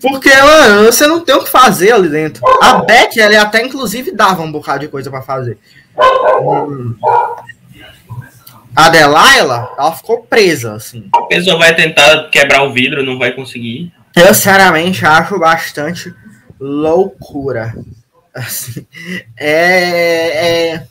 Porque, 0.00 0.34
mano, 0.34 0.84
você 0.84 1.06
não 1.06 1.20
tem 1.20 1.34
o 1.34 1.44
que 1.44 1.50
fazer 1.50 1.92
ali 1.92 2.08
dentro. 2.08 2.42
A 2.60 2.82
Beck, 2.82 3.18
ela 3.18 3.42
até 3.42 3.62
inclusive 3.62 4.10
dava 4.10 4.42
um 4.42 4.52
bocado 4.52 4.80
de 4.80 4.88
coisa 4.88 5.10
para 5.10 5.22
fazer. 5.22 5.56
Hum. 5.96 6.96
A 8.74 8.88
Delilah, 8.88 9.74
ela 9.78 9.92
ficou 9.92 10.22
presa, 10.22 10.74
assim. 10.74 11.08
A 11.14 11.22
pessoa 11.22 11.58
vai 11.58 11.74
tentar 11.74 12.28
quebrar 12.30 12.62
o 12.62 12.72
vidro, 12.72 13.04
não 13.04 13.18
vai 13.18 13.32
conseguir. 13.32 13.92
Eu, 14.16 14.34
sinceramente, 14.34 15.04
acho 15.06 15.38
bastante 15.38 16.12
loucura. 16.62 17.74
Assim, 18.32 18.86
é, 19.36 20.70
é, 20.74 20.88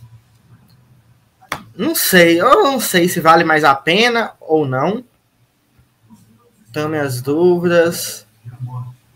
Não 1.75 1.95
sei, 1.95 2.39
eu 2.39 2.63
não 2.63 2.79
sei 2.79 3.07
se 3.07 3.19
vale 3.19 3.43
mais 3.43 3.63
a 3.63 3.73
pena 3.73 4.33
ou 4.39 4.65
não. 4.65 5.03
Tenho 6.73 6.89
minhas 6.89 7.21
dúvidas. 7.21 8.27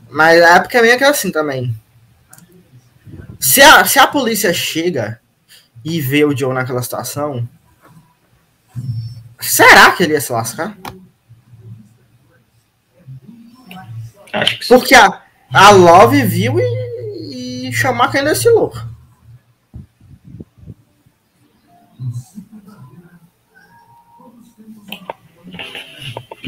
Mas 0.10 0.42
a 0.42 0.56
época 0.56 0.82
minha 0.82 0.98
que 0.98 1.04
é 1.04 1.08
assim 1.08 1.32
também. 1.32 1.76
Se 3.40 3.62
a, 3.62 3.86
se 3.86 4.00
a 4.00 4.08
polícia 4.08 4.54
chega 4.54 5.20
e 5.84 6.02
vê 6.02 6.24
o 6.26 6.36
Joe 6.36 6.54
naquela 6.54 6.82
situação, 6.82 7.48
será 9.40 9.92
que 9.92 10.04
ele 10.04 10.14
ia 10.14 10.22
se 10.22 10.32
lascar? 10.32 10.76
Acho 14.34 14.60
que 14.60 14.68
Porque 14.68 14.96
a, 14.96 15.25
a 15.56 15.72
Love 15.72 16.22
viu 16.24 16.60
e, 16.60 17.68
e 17.70 17.74
chamar 17.74 18.12
quem 18.12 18.26
desse 18.26 18.50
louco. 18.50 18.78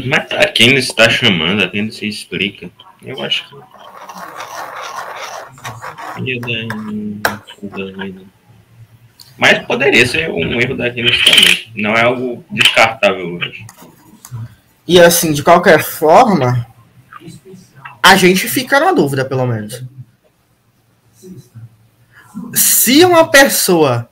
Mas 0.06 0.32
a 0.34 0.48
quem 0.50 0.76
está 0.76 1.10
chamando, 1.10 1.64
a 1.64 1.70
quem 1.70 1.90
se 1.90 2.06
explica. 2.06 2.70
Eu 3.02 3.24
acho 3.24 3.48
que. 3.48 3.56
Mas 9.38 9.60
poderia 9.66 10.06
ser 10.06 10.30
um 10.30 10.60
erro 10.60 10.76
daqueles 10.76 11.18
também. 11.24 11.72
Não 11.76 11.92
é 11.96 12.04
algo 12.04 12.44
descartável 12.52 13.36
hoje. 13.36 13.66
E 14.86 15.00
assim, 15.00 15.32
de 15.32 15.44
qualquer 15.44 15.82
forma, 15.82 16.68
a 18.08 18.16
gente 18.16 18.48
fica 18.48 18.80
na 18.80 18.92
dúvida, 18.92 19.26
pelo 19.26 19.46
menos. 19.46 19.84
Se 22.54 23.04
uma 23.04 23.30
pessoa, 23.30 24.10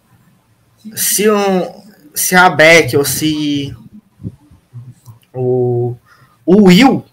se 0.95 1.29
um, 1.29 1.83
se 2.13 2.35
a 2.35 2.49
Beck 2.49 2.97
ou 2.97 3.05
se 3.05 3.75
o, 5.33 5.95
o 6.45 6.63
Will, 6.63 7.05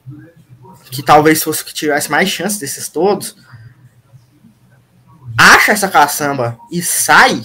que 0.91 1.03
talvez 1.03 1.43
fosse 1.43 1.65
que 1.65 1.73
tivesse 1.73 2.11
mais 2.11 2.29
chance 2.29 2.59
desses 2.59 2.89
todos, 2.89 3.37
acha 5.39 5.73
essa 5.73 5.89
caçamba 5.89 6.59
e 6.71 6.83
sai, 6.83 7.45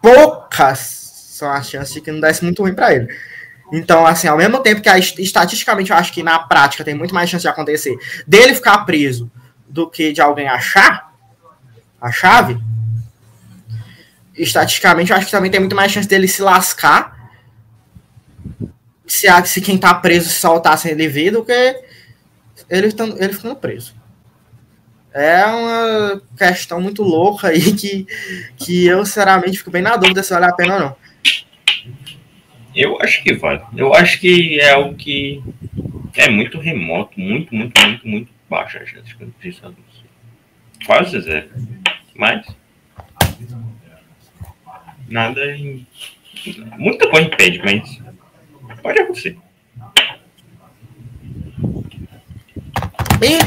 poucas 0.00 0.78
são 0.78 1.50
as 1.50 1.68
chances 1.68 1.94
de 1.94 2.00
que 2.00 2.12
não 2.12 2.20
desse 2.20 2.44
muito 2.44 2.62
ruim 2.62 2.74
para 2.74 2.94
ele. 2.94 3.31
Então, 3.72 4.06
assim, 4.06 4.28
ao 4.28 4.36
mesmo 4.36 4.60
tempo 4.60 4.82
que 4.82 4.88
a, 4.88 4.98
estatisticamente 4.98 5.90
eu 5.90 5.96
acho 5.96 6.12
que 6.12 6.22
na 6.22 6.38
prática 6.38 6.84
tem 6.84 6.94
muito 6.94 7.14
mais 7.14 7.30
chance 7.30 7.42
de 7.42 7.48
acontecer 7.48 7.96
dele 8.26 8.54
ficar 8.54 8.84
preso 8.84 9.30
do 9.66 9.88
que 9.88 10.12
de 10.12 10.20
alguém 10.20 10.46
achar 10.46 11.10
a 11.98 12.12
chave, 12.12 12.60
estatisticamente 14.36 15.10
eu 15.10 15.16
acho 15.16 15.26
que 15.26 15.32
também 15.32 15.50
tem 15.50 15.60
muito 15.60 15.74
mais 15.74 15.90
chance 15.90 16.06
dele 16.06 16.28
se 16.28 16.42
lascar 16.42 17.22
se, 19.06 19.26
se 19.46 19.60
quem 19.60 19.78
tá 19.78 19.94
preso 19.94 20.28
se 20.28 20.40
soltar 20.40 20.76
sem 20.76 20.94
ver 20.94 21.30
do 21.30 21.44
que 21.44 21.52
ele, 22.68 22.94
ele 23.18 23.32
ficando 23.32 23.56
preso. 23.56 23.94
É 25.14 25.44
uma 25.44 26.22
questão 26.36 26.80
muito 26.80 27.02
louca 27.02 27.48
aí 27.48 27.72
que, 27.74 28.06
que 28.56 28.86
eu, 28.86 29.04
sinceramente, 29.04 29.58
fico 29.58 29.70
bem 29.70 29.82
na 29.82 29.96
dúvida 29.96 30.22
se 30.22 30.32
vale 30.32 30.46
a 30.46 30.52
pena 30.52 30.74
ou 30.74 30.80
não. 30.80 30.96
Eu 32.74 33.00
acho 33.00 33.22
que 33.22 33.34
vale. 33.34 33.62
Eu 33.76 33.94
acho 33.94 34.18
que 34.18 34.58
é 34.58 34.72
algo 34.72 34.94
que 34.94 35.42
é 36.16 36.28
muito 36.28 36.58
remoto, 36.58 37.18
muito, 37.18 37.54
muito, 37.54 37.80
muito, 37.80 38.08
muito 38.08 38.32
baixa 38.48 38.78
a 38.78 38.86
chance 38.86 39.14
de. 39.16 39.58
Quase 40.86 41.20
zero. 41.20 41.50
Mas 42.14 42.46
nada 45.08 45.54
em... 45.56 45.86
Muita 46.76 47.08
coisa 47.08 47.28
impede, 47.28 47.60
mas 47.64 48.00
pode 48.80 49.00
acontecer. 49.00 49.38
E 53.22 53.38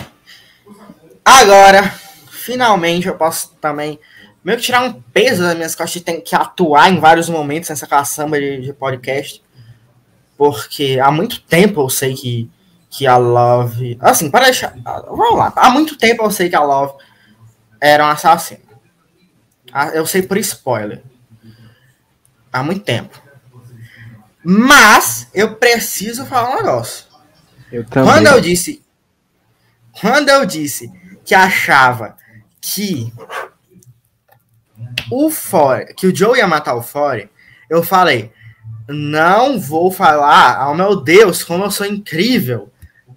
agora, 1.25 1.83
finalmente, 2.29 3.07
eu 3.07 3.17
posso 3.17 3.53
também 3.57 3.99
meio 4.45 4.59
que 4.59 4.65
tirar 4.65 4.83
um 4.83 5.01
peso 5.01 5.41
das 5.41 5.55
minhas 5.55 5.73
costas 5.73 5.93
de 5.93 6.01
ter 6.01 6.21
que 6.21 6.35
atuar 6.35 6.91
em 6.91 6.99
vários 6.99 7.27
momentos 7.27 7.67
nessa 7.71 7.87
caçamba 7.87 8.39
de, 8.39 8.61
de 8.61 8.73
podcast. 8.73 9.43
Porque 10.37 10.99
há 11.01 11.09
muito 11.09 11.41
tempo 11.41 11.81
eu 11.81 11.89
sei 11.89 12.13
que, 12.13 12.51
que 12.91 13.07
a 13.07 13.17
Love. 13.17 13.97
Assim, 13.99 14.29
para 14.29 14.45
deixar. 14.45 14.75
Vamos 15.07 15.39
lá. 15.39 15.51
Há 15.55 15.71
muito 15.71 15.97
tempo 15.97 16.23
eu 16.23 16.29
sei 16.29 16.47
que 16.47 16.55
a 16.55 16.61
Love 16.61 16.93
era 17.81 18.05
um 18.05 18.09
assassino. 18.09 18.59
Ah, 19.73 19.87
Eu 19.87 20.05
sei 20.05 20.21
por 20.21 20.37
spoiler. 20.37 21.01
Há 22.53 22.61
muito 22.61 22.83
tempo. 22.83 23.19
Mas 24.43 25.27
eu 25.33 25.55
preciso 25.55 26.23
falar 26.25 26.51
um 26.51 26.55
negócio. 26.57 27.05
Eu 27.71 27.83
também. 27.83 28.13
Quando 28.13 28.27
eu 28.27 28.39
disse. 28.39 28.85
Quando 29.99 30.29
eu 30.29 30.45
disse 30.45 30.91
que 31.25 31.33
achava 31.33 32.15
que 32.61 33.11
o 35.11 35.29
Fore, 35.29 35.93
que 35.93 36.07
o 36.07 36.15
Joe 36.15 36.37
ia 36.37 36.47
matar 36.47 36.75
o 36.75 36.81
Fore, 36.81 37.29
eu 37.69 37.83
falei, 37.83 38.31
não 38.87 39.59
vou 39.59 39.91
falar, 39.91 40.69
oh 40.69 40.75
meu 40.75 40.95
Deus, 40.95 41.43
como 41.43 41.63
eu 41.63 41.71
sou 41.71 41.85
incrível. 41.85 42.71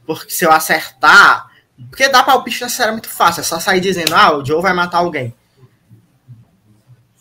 Porque 0.07 0.31
se 0.31 0.45
eu 0.45 0.53
acertar. 0.53 1.49
Porque 1.91 2.09
dar 2.09 2.25
palpite 2.25 2.63
nessa 2.63 2.83
era 2.83 2.93
muito 2.93 3.09
fácil, 3.09 3.41
é 3.41 3.45
só 3.45 3.61
sair 3.61 3.81
dizendo, 3.81 4.15
ah, 4.15 4.37
o 4.37 4.45
Joe 4.45 4.63
vai 4.63 4.73
matar 4.73 4.99
alguém. 4.99 5.35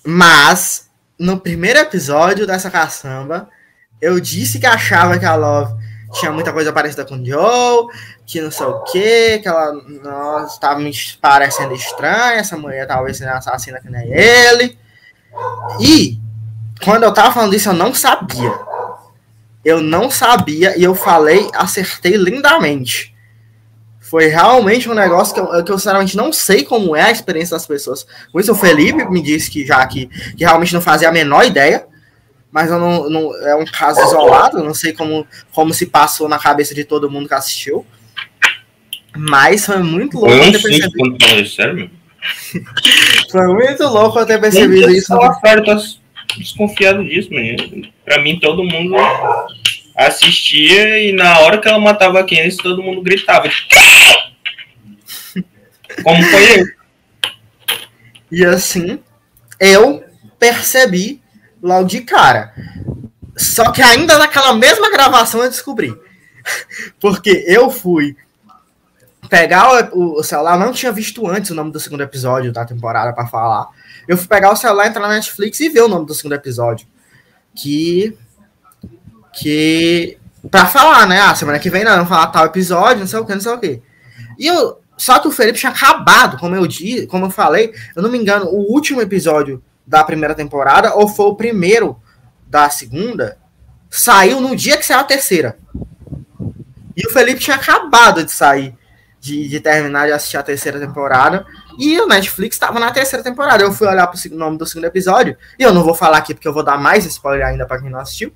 Mas, 0.05 0.89
no 1.19 1.39
primeiro 1.39 1.79
episódio 1.79 2.47
dessa 2.47 2.71
caçamba, 2.71 3.49
eu 4.01 4.19
disse 4.19 4.59
que 4.59 4.65
achava 4.65 5.19
que 5.19 5.25
a 5.25 5.35
Love 5.35 5.73
tinha 6.13 6.31
muita 6.31 6.53
coisa 6.53 6.71
parecida 6.71 7.05
com 7.05 7.15
o 7.15 7.25
Joe, 7.25 7.87
que 8.25 8.41
não 8.41 8.51
sei 8.51 8.65
o 8.65 8.81
que, 8.83 9.39
que 9.39 9.47
ela 9.47 9.73
nossa, 10.03 10.53
estava 10.53 10.79
me 10.79 10.91
parecendo 11.21 11.73
estranha, 11.73 12.39
essa 12.39 12.57
mulher 12.57 12.87
talvez 12.87 13.17
seja 13.17 13.33
assassina 13.33 13.79
que 13.79 13.89
nem 13.89 14.11
ele. 14.11 14.77
E 15.79 16.19
quando 16.83 17.03
eu 17.03 17.13
tava 17.13 17.33
falando 17.33 17.55
isso, 17.55 17.69
eu 17.69 17.73
não 17.73 17.93
sabia. 17.93 18.53
Eu 19.63 19.81
não 19.81 20.09
sabia 20.09 20.77
e 20.77 20.83
eu 20.83 20.95
falei, 20.95 21.49
acertei 21.53 22.15
lindamente. 22.15 23.13
Foi 23.99 24.27
realmente 24.27 24.89
um 24.89 24.93
negócio 24.93 25.33
que 25.33 25.39
eu, 25.41 25.63
que 25.65 25.71
eu 25.71 25.77
sinceramente 25.77 26.15
não 26.15 26.31
sei 26.31 26.63
como 26.63 26.95
é 26.95 27.01
a 27.01 27.11
experiência 27.11 27.57
das 27.57 27.67
pessoas. 27.67 28.07
Por 28.31 28.39
isso 28.39 28.53
o 28.53 28.55
Felipe 28.55 29.03
me 29.09 29.21
disse 29.21 29.51
que 29.51 29.65
já 29.65 29.85
que, 29.85 30.07
que 30.07 30.45
realmente 30.45 30.73
não 30.73 30.79
fazia 30.79 31.09
a 31.09 31.11
menor 31.11 31.45
ideia 31.45 31.85
mas 32.51 32.69
eu 32.71 32.79
não, 32.79 33.09
não- 33.09 33.35
é 33.47 33.55
um 33.55 33.65
caso 33.65 34.01
isolado, 34.01 34.59
eu 34.59 34.63
não 34.63 34.73
sei 34.73 34.93
como, 34.93 35.27
como 35.51 35.73
se 35.73 35.87
passou 35.87 36.29
na 36.29 36.39
cabeça 36.39 36.73
de 36.73 36.83
todo 36.83 37.09
mundo 37.09 37.27
que 37.27 37.33
assistiu. 37.33 37.85
Mas 39.15 39.65
foi 39.65 39.77
muito 39.81 40.17
louco 40.19 40.33
eu 40.33 40.43
um 40.43 40.51
ter 40.51 40.59
susto 40.59 40.69
percebido. 40.69 40.97
quando 40.97 41.41
isso, 41.41 41.55
sério. 41.55 41.89
Foi 43.31 43.47
muito 43.47 43.83
louco 43.83 44.19
eu 44.19 44.25
ter 44.25 44.39
percebido 44.39 44.89
isso. 44.91 45.15
Rafael 45.15 45.63
tá 45.63 45.77
desconfiado 46.37 47.03
disso, 47.03 47.29
mano. 47.31 47.87
Pra 48.03 48.21
mim, 48.21 48.39
todo 48.39 48.63
mundo 48.63 48.95
assistia 49.95 50.99
e 50.99 51.13
na 51.13 51.39
hora 51.39 51.59
que 51.59 51.67
ela 51.67 51.79
matava 51.79 52.19
a 52.19 52.23
Candice, 52.23 52.57
todo 52.57 52.83
mundo 52.83 53.01
gritava. 53.01 53.49
Como 56.03 56.23
foi 56.23 56.61
eu? 56.61 56.65
E 58.31 58.45
assim, 58.45 58.99
eu 59.59 60.03
percebi 60.37 61.21
logo 61.67 61.87
de 61.87 62.01
cara. 62.01 62.53
Só 63.35 63.71
que 63.71 63.81
ainda 63.81 64.17
naquela 64.17 64.53
mesma 64.53 64.89
gravação 64.89 65.43
eu 65.43 65.49
descobri. 65.49 65.95
Porque 66.99 67.43
eu 67.47 67.69
fui 67.69 68.15
pegar 69.29 69.91
o, 69.93 70.19
o 70.19 70.23
celular, 70.23 70.57
não 70.57 70.71
tinha 70.71 70.91
visto 70.91 71.27
antes 71.27 71.51
o 71.51 71.55
nome 71.55 71.71
do 71.71 71.79
segundo 71.79 72.01
episódio 72.01 72.51
da 72.51 72.65
temporada 72.65 73.13
pra 73.13 73.27
falar. 73.27 73.67
Eu 74.07 74.17
fui 74.17 74.27
pegar 74.27 74.51
o 74.51 74.55
celular, 74.55 74.87
entrar 74.87 75.01
na 75.01 75.15
Netflix 75.15 75.59
e 75.59 75.69
ver 75.69 75.81
o 75.81 75.87
nome 75.87 76.05
do 76.05 76.13
segundo 76.13 76.33
episódio. 76.33 76.87
Que. 77.55 78.17
Que. 79.33 80.17
Pra 80.49 80.65
falar, 80.65 81.05
né? 81.05 81.19
Ah, 81.19 81.35
semana 81.35 81.59
que 81.59 81.69
vem 81.69 81.83
não, 81.83 81.91
vamos 81.91 82.09
falar 82.09 82.27
tal 82.27 82.45
episódio, 82.45 83.01
não 83.01 83.07
sei 83.07 83.19
o 83.19 83.25
que, 83.25 83.33
não 83.33 83.41
sei 83.41 83.51
o 83.51 83.59
que. 83.59 83.81
E 84.39 84.47
eu. 84.47 84.79
Só 84.97 85.19
que 85.19 85.27
o 85.27 85.31
Felipe 85.31 85.59
tinha 85.59 85.71
acabado, 85.71 86.39
como 86.39 86.55
eu 86.55 86.65
disse, 86.65 87.05
como 87.05 87.27
eu 87.27 87.29
falei, 87.29 87.71
eu 87.95 88.01
não 88.01 88.09
me 88.09 88.17
engano, 88.17 88.47
o 88.47 88.73
último 88.73 88.99
episódio 88.99 89.61
da 89.87 90.03
primeira 90.03 90.35
temporada, 90.35 90.93
ou 90.93 91.07
foi 91.07 91.27
o 91.27 91.35
primeiro 91.35 91.97
da 92.45 92.69
segunda, 92.69 93.37
saiu 93.89 94.41
no 94.41 94.53
dia 94.55 94.77
que 94.77 94.85
saiu 94.85 94.99
a 94.99 95.03
terceira. 95.05 95.57
E 96.95 97.07
o 97.07 97.11
Felipe 97.11 97.39
tinha 97.39 97.55
acabado 97.55 98.23
de 98.23 98.31
sair, 98.31 98.75
de, 99.19 99.47
de 99.47 99.59
terminar 99.61 100.07
de 100.07 100.11
assistir 100.11 100.35
a 100.35 100.43
terceira 100.43 100.79
temporada, 100.79 101.45
e 101.79 101.99
o 102.01 102.07
Netflix 102.07 102.55
estava 102.55 102.79
na 102.79 102.91
terceira 102.91 103.23
temporada. 103.23 103.63
Eu 103.63 103.71
fui 103.71 103.87
olhar 103.87 104.07
pro 104.07 104.17
seg- 104.17 104.33
nome 104.33 104.57
do 104.57 104.65
segundo 104.65 104.85
episódio, 104.85 105.37
e 105.57 105.63
eu 105.63 105.73
não 105.73 105.83
vou 105.83 105.95
falar 105.95 106.17
aqui 106.17 106.33
porque 106.33 106.47
eu 106.47 106.53
vou 106.53 106.63
dar 106.63 106.77
mais 106.77 107.05
spoiler 107.05 107.47
ainda 107.47 107.65
para 107.65 107.79
quem 107.79 107.89
não 107.89 107.99
assistiu, 107.99 108.33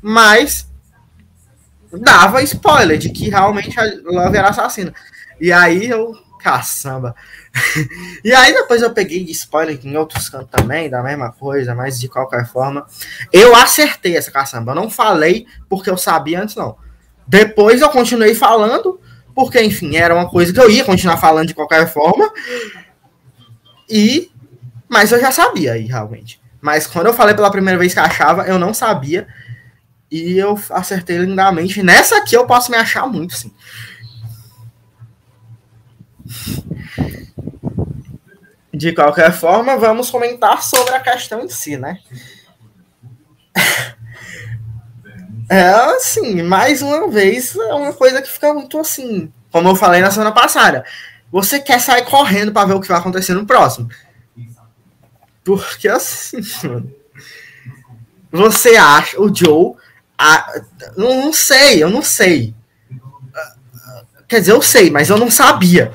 mas 0.00 0.70
dava 1.92 2.42
spoiler 2.42 2.96
de 2.96 3.10
que 3.10 3.28
realmente 3.28 3.78
a 3.78 3.84
Love 4.04 4.36
era 4.36 4.48
assassina. 4.50 4.94
E 5.40 5.52
aí 5.52 5.88
eu, 5.88 6.14
caçamba. 6.42 7.14
e 8.24 8.32
aí 8.32 8.52
depois 8.52 8.82
eu 8.82 8.92
peguei 8.92 9.22
spoiler 9.30 9.78
em 9.82 9.96
outros 9.96 10.28
cantos 10.28 10.50
também, 10.50 10.90
da 10.90 11.02
mesma 11.02 11.32
coisa, 11.32 11.74
mas 11.74 11.98
de 11.98 12.08
qualquer 12.08 12.46
forma, 12.46 12.86
eu 13.32 13.54
acertei 13.54 14.16
essa 14.16 14.30
caçamba. 14.30 14.72
Eu 14.72 14.76
não 14.76 14.90
falei 14.90 15.46
porque 15.68 15.88
eu 15.88 15.96
sabia 15.96 16.42
antes, 16.42 16.56
não. 16.56 16.76
Depois 17.26 17.80
eu 17.80 17.88
continuei 17.88 18.34
falando, 18.34 19.00
porque, 19.34 19.62
enfim, 19.62 19.96
era 19.96 20.14
uma 20.14 20.28
coisa 20.28 20.52
que 20.52 20.60
eu 20.60 20.70
ia 20.70 20.84
continuar 20.84 21.16
falando 21.16 21.48
de 21.48 21.54
qualquer 21.54 21.90
forma. 21.90 22.30
E. 23.88 24.30
Mas 24.88 25.10
eu 25.10 25.20
já 25.20 25.30
sabia 25.30 25.72
aí, 25.72 25.86
realmente. 25.86 26.40
Mas 26.60 26.86
quando 26.86 27.06
eu 27.06 27.14
falei 27.14 27.34
pela 27.34 27.50
primeira 27.50 27.78
vez 27.78 27.94
que 27.94 28.00
achava, 28.00 28.46
eu 28.46 28.58
não 28.58 28.74
sabia. 28.74 29.26
E 30.10 30.36
eu 30.38 30.60
acertei 30.70 31.16
lindamente. 31.16 31.82
Nessa 31.82 32.18
aqui 32.18 32.36
eu 32.36 32.46
posso 32.46 32.70
me 32.70 32.76
achar 32.76 33.06
muito, 33.06 33.34
sim. 33.34 33.50
De 38.72 38.92
qualquer 38.92 39.32
forma, 39.32 39.76
vamos 39.76 40.10
comentar 40.10 40.62
sobre 40.62 40.94
a 40.94 41.00
questão 41.00 41.42
em 41.42 41.48
si, 41.48 41.76
né? 41.76 41.98
É 45.50 45.68
assim, 45.68 46.42
mais 46.42 46.80
uma 46.80 47.08
vez, 47.08 47.54
é 47.54 47.74
uma 47.74 47.92
coisa 47.92 48.22
que 48.22 48.30
fica 48.30 48.54
muito 48.54 48.78
assim, 48.78 49.30
como 49.50 49.68
eu 49.68 49.76
falei 49.76 50.00
na 50.00 50.10
semana 50.10 50.32
passada. 50.32 50.82
Você 51.30 51.60
quer 51.60 51.78
sair 51.78 52.04
correndo 52.04 52.52
para 52.52 52.66
ver 52.66 52.74
o 52.74 52.80
que 52.80 52.88
vai 52.88 52.98
acontecer 52.98 53.34
no 53.34 53.46
próximo. 53.46 53.88
Porque 55.44 55.88
assim, 55.88 56.38
mano, 56.64 56.90
você 58.30 58.76
acha 58.76 59.20
o 59.20 59.34
Joe. 59.34 59.74
A, 60.16 60.60
não, 60.96 61.26
não 61.26 61.32
sei, 61.32 61.82
eu 61.82 61.90
não 61.90 62.02
sei. 62.02 62.54
Quer 64.32 64.40
dizer, 64.40 64.52
eu 64.52 64.62
sei, 64.62 64.90
mas 64.90 65.10
eu 65.10 65.18
não 65.18 65.30
sabia. 65.30 65.92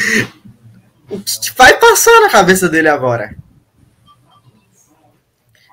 o 1.10 1.20
que 1.20 1.52
vai 1.54 1.76
passar 1.78 2.18
na 2.22 2.30
cabeça 2.30 2.70
dele 2.70 2.88
agora? 2.88 3.36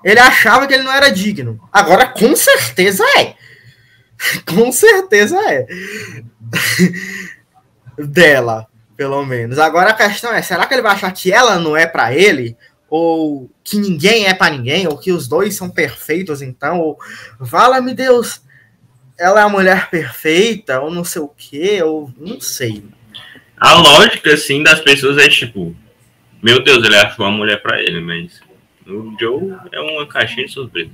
Ele 0.04 0.20
achava 0.20 0.68
que 0.68 0.74
ele 0.74 0.84
não 0.84 0.92
era 0.92 1.10
digno. 1.10 1.58
Agora, 1.72 2.06
com 2.08 2.36
certeza 2.36 3.06
é. 3.18 3.36
com 4.54 4.70
certeza 4.70 5.40
é. 5.50 5.66
Dela, 7.98 8.68
pelo 8.98 9.26
menos. 9.26 9.58
Agora 9.58 9.92
a 9.92 9.94
questão 9.94 10.34
é: 10.34 10.42
será 10.42 10.66
que 10.66 10.74
ele 10.74 10.82
vai 10.82 10.92
achar 10.92 11.14
que 11.14 11.32
ela 11.32 11.58
não 11.58 11.78
é 11.78 11.88
para 11.88 12.14
ele? 12.14 12.58
Ou 12.90 13.50
que 13.64 13.78
ninguém 13.78 14.26
é 14.26 14.34
para 14.34 14.54
ninguém? 14.54 14.90
Ou 14.90 14.98
que 14.98 15.14
os 15.14 15.26
dois 15.26 15.56
são 15.56 15.70
perfeitos, 15.70 16.42
então? 16.42 16.82
Ou, 16.82 17.00
vala-me 17.40 17.94
Deus, 17.94 18.42
ela 19.22 19.40
é 19.40 19.44
a 19.44 19.50
mulher 19.50 19.90
perfeita, 19.90 20.82
ou 20.82 20.90
não 20.90 21.04
sei 21.04 21.22
o 21.22 21.28
que, 21.28 21.82
ou 21.84 22.12
não 22.18 22.42
sei. 22.42 22.84
A 23.56 23.76
lógica, 23.76 24.34
assim, 24.34 24.64
das 24.64 24.80
pessoas 24.80 25.20
é 25.20 25.30
tipo, 25.30 25.76
meu 26.42 26.64
Deus, 26.64 26.84
ele 26.84 26.96
achou 26.96 27.26
uma 27.26 27.38
mulher 27.38 27.62
para 27.62 27.80
ele, 27.80 28.02
mas 28.02 28.42
o 28.88 29.16
Joe 29.20 29.56
é 29.72 29.80
uma 29.80 30.08
caixinha 30.08 30.48
de 30.48 30.52
surpresa. 30.52 30.90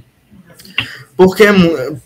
Porque, 1.16 1.46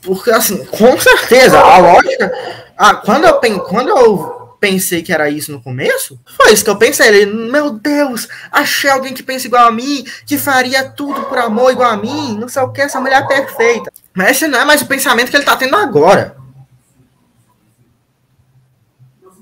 porque 0.04 0.30
assim, 0.30 0.64
com 0.66 0.98
certeza, 1.00 1.60
a 1.60 1.78
lógica. 1.80 2.32
Ah, 2.78 2.96
quando, 2.96 3.26
eu, 3.26 3.60
quando 3.62 3.90
eu 3.90 4.56
pensei 4.60 5.02
que 5.02 5.12
era 5.12 5.30
isso 5.30 5.52
no 5.52 5.62
começo, 5.62 6.20
foi 6.38 6.54
isso 6.54 6.64
que 6.64 6.70
eu 6.70 6.78
pensei. 6.78 7.08
Ele, 7.08 7.26
meu 7.26 7.72
Deus, 7.72 8.28
achei 8.52 8.90
alguém 8.90 9.14
que 9.14 9.24
pensa 9.24 9.48
igual 9.48 9.68
a 9.68 9.72
mim, 9.72 10.06
que 10.28 10.38
faria 10.38 10.88
tudo 10.88 11.24
por 11.24 11.40
amor 11.40 11.72
igual 11.72 11.90
a 11.90 11.98
mim, 11.98 12.38
não 12.38 12.48
sei 12.48 12.62
o 12.62 12.72
que, 12.72 12.82
essa 12.82 13.02
mulher 13.02 13.24
é 13.24 13.26
perfeita. 13.26 13.92
Mas 14.14 14.32
esse 14.32 14.48
não 14.48 14.60
é 14.60 14.66
mais 14.66 14.82
o 14.82 14.88
pensamento 14.88 15.30
que 15.30 15.38
ele 15.38 15.46
tá 15.46 15.56
tendo 15.56 15.76
agora. 15.76 16.36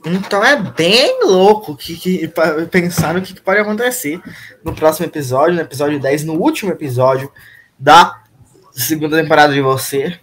Então 0.05 0.43
é 0.43 0.55
bem 0.55 1.25
louco 1.25 1.75
que, 1.75 1.97
que 1.97 2.31
pensar 2.71 3.13
no 3.13 3.21
que, 3.21 3.39
pode 3.41 3.59
acontecer 3.59 4.21
no 4.63 4.73
próximo 4.73 5.05
episódio, 5.05 5.55
no 5.55 5.61
episódio 5.61 5.99
10, 5.99 6.23
no 6.23 6.33
último 6.35 6.71
episódio 6.71 7.31
da 7.77 8.23
segunda 8.71 9.21
temporada 9.21 9.53
de 9.53 9.61
você. 9.61 10.19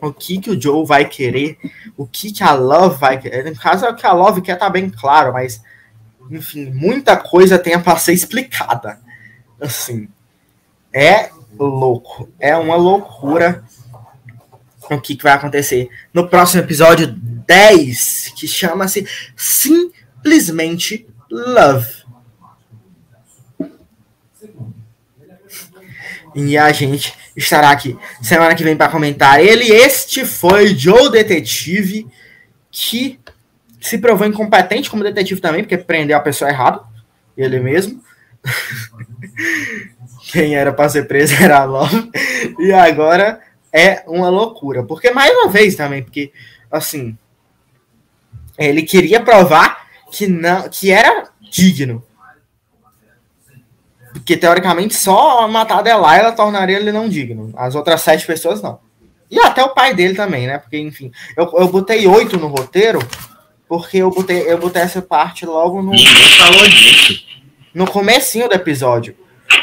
O 0.00 0.12
que, 0.12 0.38
que 0.38 0.50
o 0.50 0.60
Joe 0.60 0.86
vai 0.86 1.04
querer, 1.04 1.58
o 1.96 2.06
que, 2.06 2.32
que 2.32 2.42
a 2.42 2.54
Love 2.54 2.98
vai 2.98 3.18
querer. 3.18 3.44
No 3.44 3.56
caso, 3.58 3.84
é 3.84 3.90
o 3.90 3.94
que 3.94 4.06
a 4.06 4.12
Love 4.12 4.40
quer 4.40 4.56
tá 4.56 4.70
bem 4.70 4.88
claro, 4.88 5.32
mas 5.32 5.62
enfim, 6.30 6.70
muita 6.70 7.16
coisa 7.16 7.58
tem 7.58 7.74
a 7.74 7.96
ser 7.96 8.12
explicada. 8.12 9.00
Assim, 9.60 10.08
é 10.92 11.30
louco. 11.58 12.28
É 12.38 12.56
uma 12.56 12.76
loucura 12.76 13.64
o 14.96 15.00
que, 15.00 15.14
que 15.14 15.22
vai 15.22 15.32
acontecer 15.32 15.88
no 16.12 16.28
próximo 16.28 16.62
episódio 16.62 17.06
10, 17.06 18.32
que 18.36 18.48
chama-se 18.48 19.06
Simplesmente 19.36 21.06
Love. 21.30 22.00
E 26.34 26.56
a 26.56 26.70
gente 26.72 27.12
estará 27.36 27.70
aqui 27.70 27.96
semana 28.22 28.54
que 28.54 28.64
vem 28.64 28.76
para 28.76 28.90
comentar 28.90 29.40
ele. 29.40 29.64
Este 29.64 30.24
foi 30.24 30.74
Joe 30.74 31.10
Detetive, 31.10 32.06
que 32.70 33.18
se 33.80 33.98
provou 33.98 34.26
incompetente 34.26 34.90
como 34.90 35.02
detetive 35.02 35.40
também, 35.40 35.62
porque 35.62 35.76
prendeu 35.76 36.16
a 36.16 36.20
pessoa 36.20 36.50
errada, 36.50 36.82
ele 37.36 37.58
mesmo. 37.58 38.02
Quem 40.30 40.54
era 40.54 40.72
para 40.72 40.88
ser 40.88 41.08
preso 41.08 41.34
era 41.42 41.60
a 41.60 41.64
Love. 41.64 42.10
E 42.58 42.72
agora 42.72 43.40
é 43.72 44.02
uma 44.06 44.28
loucura. 44.28 44.82
Porque, 44.82 45.10
mais 45.10 45.30
uma 45.32 45.48
vez 45.48 45.74
também, 45.74 46.02
porque, 46.02 46.32
assim, 46.70 47.16
ele 48.58 48.82
queria 48.82 49.20
provar 49.20 49.86
que, 50.12 50.26
não, 50.26 50.68
que 50.68 50.90
era 50.90 51.28
digno. 51.50 52.04
Porque, 54.12 54.36
teoricamente, 54.36 54.94
só 54.94 55.46
matar 55.48 55.78
a 55.78 55.82
Delilah 55.82 56.32
tornaria 56.32 56.78
ele 56.78 56.92
não 56.92 57.08
digno. 57.08 57.52
As 57.56 57.74
outras 57.74 58.00
sete 58.00 58.26
pessoas, 58.26 58.60
não. 58.60 58.80
E 59.30 59.38
até 59.38 59.62
o 59.62 59.74
pai 59.74 59.94
dele 59.94 60.14
também, 60.14 60.46
né? 60.46 60.58
Porque, 60.58 60.78
enfim, 60.78 61.12
eu, 61.36 61.50
eu 61.56 61.68
botei 61.68 62.06
oito 62.06 62.36
no 62.36 62.48
roteiro, 62.48 62.98
porque 63.68 63.98
eu 63.98 64.10
botei, 64.10 64.42
eu 64.50 64.58
botei 64.58 64.82
essa 64.82 65.00
parte 65.00 65.46
logo 65.46 65.80
no... 65.80 65.92
Ninguém 65.92 66.30
falou 66.36 66.68
disso. 66.68 67.24
No 67.72 67.88
comecinho 67.88 68.48
do 68.48 68.54
episódio. 68.54 69.16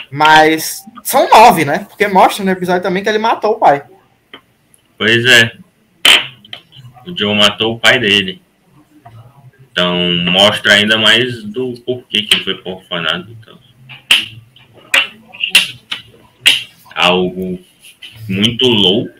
Mas 0.09 0.85
são 1.03 1.29
nove, 1.29 1.65
né? 1.65 1.85
Porque 1.89 2.07
mostra 2.07 2.43
no 2.43 2.51
episódio 2.51 2.83
também 2.83 3.03
que 3.03 3.09
ele 3.09 3.17
matou 3.17 3.53
o 3.53 3.59
pai. 3.59 3.83
Pois 4.97 5.25
é. 5.25 5.53
O 7.05 7.17
Joe 7.17 7.35
matou 7.35 7.75
o 7.75 7.79
pai 7.79 7.99
dele. 7.99 8.41
Então 9.71 9.95
mostra 10.25 10.73
ainda 10.73 10.97
mais 10.97 11.43
do 11.43 11.73
porquê 11.85 12.23
que 12.23 12.35
ele 12.35 12.43
foi 12.43 12.55
pro 12.55 12.71
orfanato. 12.71 13.29
Então. 13.29 13.59
Algo 16.95 17.59
muito 18.27 18.65
louco. 18.65 19.13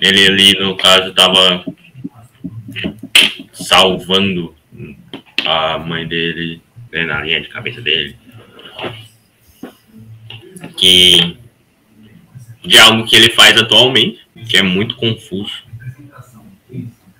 Ele 0.00 0.26
ali, 0.26 0.58
no 0.58 0.76
caso, 0.76 1.10
estava 1.10 1.64
salvando 3.52 4.54
a 5.46 5.78
mãe 5.78 6.06
dele 6.06 6.60
né, 6.92 7.04
na 7.04 7.22
linha 7.22 7.40
de 7.40 7.48
cabeça 7.48 7.80
dele. 7.80 8.16
Que 10.76 11.36
de 12.64 12.78
algo 12.78 13.04
que 13.04 13.14
ele 13.14 13.30
faz 13.30 13.56
atualmente 13.58 14.20
que 14.48 14.56
é 14.56 14.62
muito 14.62 14.96
confuso, 14.96 15.64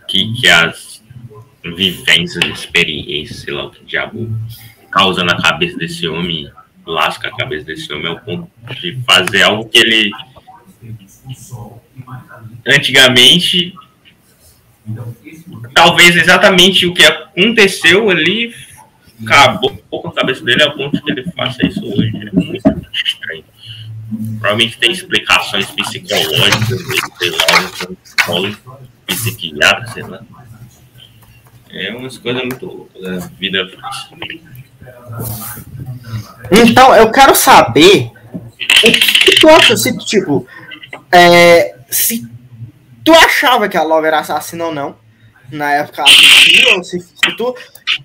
que, 0.09 0.33
que 0.35 0.49
as 0.49 1.03
vivências, 1.63 2.45
experiências, 2.45 3.39
sei 3.39 3.55
lá 3.55 3.65
o 3.65 3.71
que 3.71 3.85
diabo 3.85 4.29
causa 4.91 5.25
na 5.25 5.41
cabeça 5.41 5.77
desse 5.77 6.07
homem, 6.07 6.51
lasca 6.87 7.29
a 7.29 7.37
cabeça 7.37 7.65
desse 7.67 7.93
homem 7.93 8.07
ao 8.07 8.21
ponto 8.21 8.51
de 8.81 8.99
fazer 9.07 9.43
algo 9.43 9.69
que 9.69 9.79
ele 9.79 10.11
antigamente 12.67 13.75
talvez 15.75 16.15
exatamente 16.15 16.87
o 16.87 16.93
que 16.93 17.05
aconteceu 17.05 18.11
ali 18.11 18.55
acabou 19.23 19.77
com 19.91 20.09
a 20.09 20.13
cabeça 20.13 20.45
dele 20.45 20.63
ao 20.63 20.73
ponto 20.73 21.03
que 21.03 21.11
ele 21.11 21.25
faça 21.33 21.67
isso 21.67 21.85
hoje. 21.87 22.13
É 22.17 22.33
muito. 22.33 22.84
Provavelmente 24.45 24.77
tem 24.77 24.93
explicações 24.93 25.71
psicológicas, 25.71 26.83
psicólogo, 28.03 28.57
psiquiatra, 29.07 29.87
sei 29.87 30.03
lá. 30.03 30.21
É 31.71 31.91
umas 31.95 32.19
coisas 32.19 32.43
muito 32.43 32.67
loucas 32.67 33.03
da 33.03 33.27
vida 33.39 33.67
Então, 36.53 36.95
eu 36.95 37.11
quero 37.11 37.35
saber 37.35 38.11
o 38.85 38.93
que 38.93 39.41
tu 39.41 39.49
acha, 39.49 39.79
se 39.79 39.97
tipo, 39.97 40.47
é, 41.11 41.77
se 41.89 42.29
tu 43.03 43.15
achava 43.15 43.67
que 43.67 43.79
a 43.79 43.83
Love 43.83 44.09
era 44.09 44.19
assassina 44.19 44.67
ou 44.67 44.75
não, 44.75 44.95
na 45.51 45.73
época 45.73 46.05
ou 46.75 46.85
se, 46.85 47.01
se 47.01 47.37
tu 47.39 47.57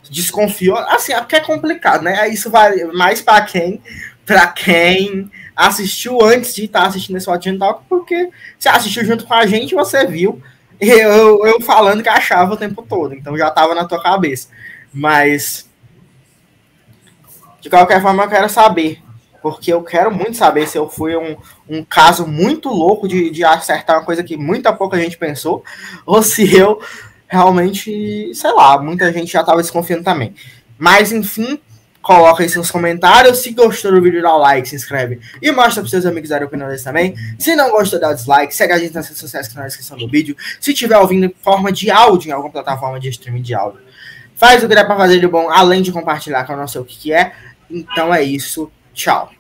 desconfiou, 0.10 0.78
assim, 0.78 1.12
é 1.12 1.20
porque 1.20 1.36
é 1.36 1.42
complicado, 1.42 2.02
né? 2.02 2.30
Isso 2.30 2.50
vai 2.50 2.82
mais 2.86 3.22
para 3.22 3.44
quem, 3.44 3.82
para 4.30 4.46
quem 4.46 5.28
assistiu 5.56 6.24
antes 6.24 6.54
de 6.54 6.66
estar 6.66 6.82
tá 6.82 6.88
assistindo 6.88 7.18
esse 7.18 7.28
Watching 7.28 7.58
Talk, 7.58 7.82
porque 7.90 8.30
você 8.60 8.70
assistiu 8.70 9.04
junto 9.04 9.26
com 9.26 9.34
a 9.34 9.48
gente, 9.48 9.74
você 9.74 10.06
viu 10.06 10.40
eu, 10.80 11.46
eu 11.46 11.60
falando 11.62 12.04
que 12.04 12.10
achava 12.10 12.54
o 12.54 12.58
tempo 12.58 12.86
todo, 12.88 13.16
então 13.16 13.36
já 13.36 13.48
estava 13.48 13.74
na 13.74 13.86
tua 13.86 14.02
cabeça. 14.02 14.50
Mas 14.94 15.68
de 17.60 17.72
qualquer 17.72 18.02
forma, 18.02 18.24
eu 18.24 18.30
quero 18.30 18.48
saber. 18.48 19.02
Porque 19.42 19.74
eu 19.74 19.82
quero 19.82 20.14
muito 20.14 20.38
saber 20.38 20.68
se 20.68 20.78
eu 20.78 20.88
fui 20.88 21.16
um, 21.16 21.36
um 21.68 21.84
caso 21.84 22.28
muito 22.28 22.70
louco 22.70 23.08
de, 23.08 23.32
de 23.32 23.44
acertar 23.44 23.98
uma 23.98 24.06
coisa 24.06 24.24
que 24.24 24.38
muita 24.38 24.72
pouca 24.72 24.98
gente 24.98 25.18
pensou, 25.18 25.64
ou 26.06 26.22
se 26.22 26.56
eu 26.56 26.80
realmente, 27.28 28.32
sei 28.36 28.52
lá, 28.52 28.82
muita 28.82 29.12
gente 29.12 29.32
já 29.32 29.42
estava 29.42 29.62
desconfiando 29.62 30.04
também. 30.04 30.36
Mas, 30.78 31.12
enfim, 31.12 31.60
coloca 32.02 32.44
aí 32.44 32.50
seus 32.50 32.72
comentários. 32.72 33.40
Se 33.40 33.52
gostou 33.52 33.92
do 33.92 34.02
vídeo, 34.02 34.22
dá 34.22 34.34
o 34.34 34.38
like, 34.38 34.68
se 34.68 34.76
inscreve 34.76 35.20
e 35.42 35.52
mostra 35.52 35.82
para 35.82 35.90
seus 35.90 36.06
amigos 36.06 36.30
darem 36.30 36.48
opinião 36.48 36.68
deles 36.68 36.84
também. 36.84 37.16
Se 37.38 37.56
não 37.56 37.72
gostou, 37.72 38.00
dá 38.00 38.14
dislike. 38.14 38.54
Segue 38.56 38.74
a 38.74 38.80
gente 38.80 38.94
nas 38.94 39.06
redes 39.06 39.20
sociais 39.20 39.48
que 39.48 39.52
estão 39.52 39.62
na 39.62 39.68
descrição 39.68 39.98
do 39.98 40.08
vídeo. 40.08 40.36
Se 40.60 40.74
tiver 40.74 40.98
ouvindo 40.98 41.26
em 41.26 41.36
forma 41.42 41.72
de 41.72 41.90
áudio, 41.90 42.30
em 42.30 42.32
alguma 42.32 42.52
plataforma 42.52 43.00
de 43.00 43.10
streaming 43.10 43.42
de 43.42 43.54
áudio, 43.54 43.82
faz 44.36 44.64
o 44.64 44.68
que 44.68 44.76
dá 44.76 44.86
para 44.86 44.98
fazer 44.98 45.20
de 45.20 45.28
bom, 45.28 45.50
além 45.50 45.82
de 45.82 45.92
compartilhar 45.92 46.46
com 46.46 46.54
o 46.54 46.58
nosso 46.58 46.80
o 46.80 46.86
que, 46.86 46.98
que 46.98 47.14
é. 47.14 47.34
Então 47.70 48.14
é 48.14 48.24
isso. 48.24 48.72
Tchau. 48.94 49.39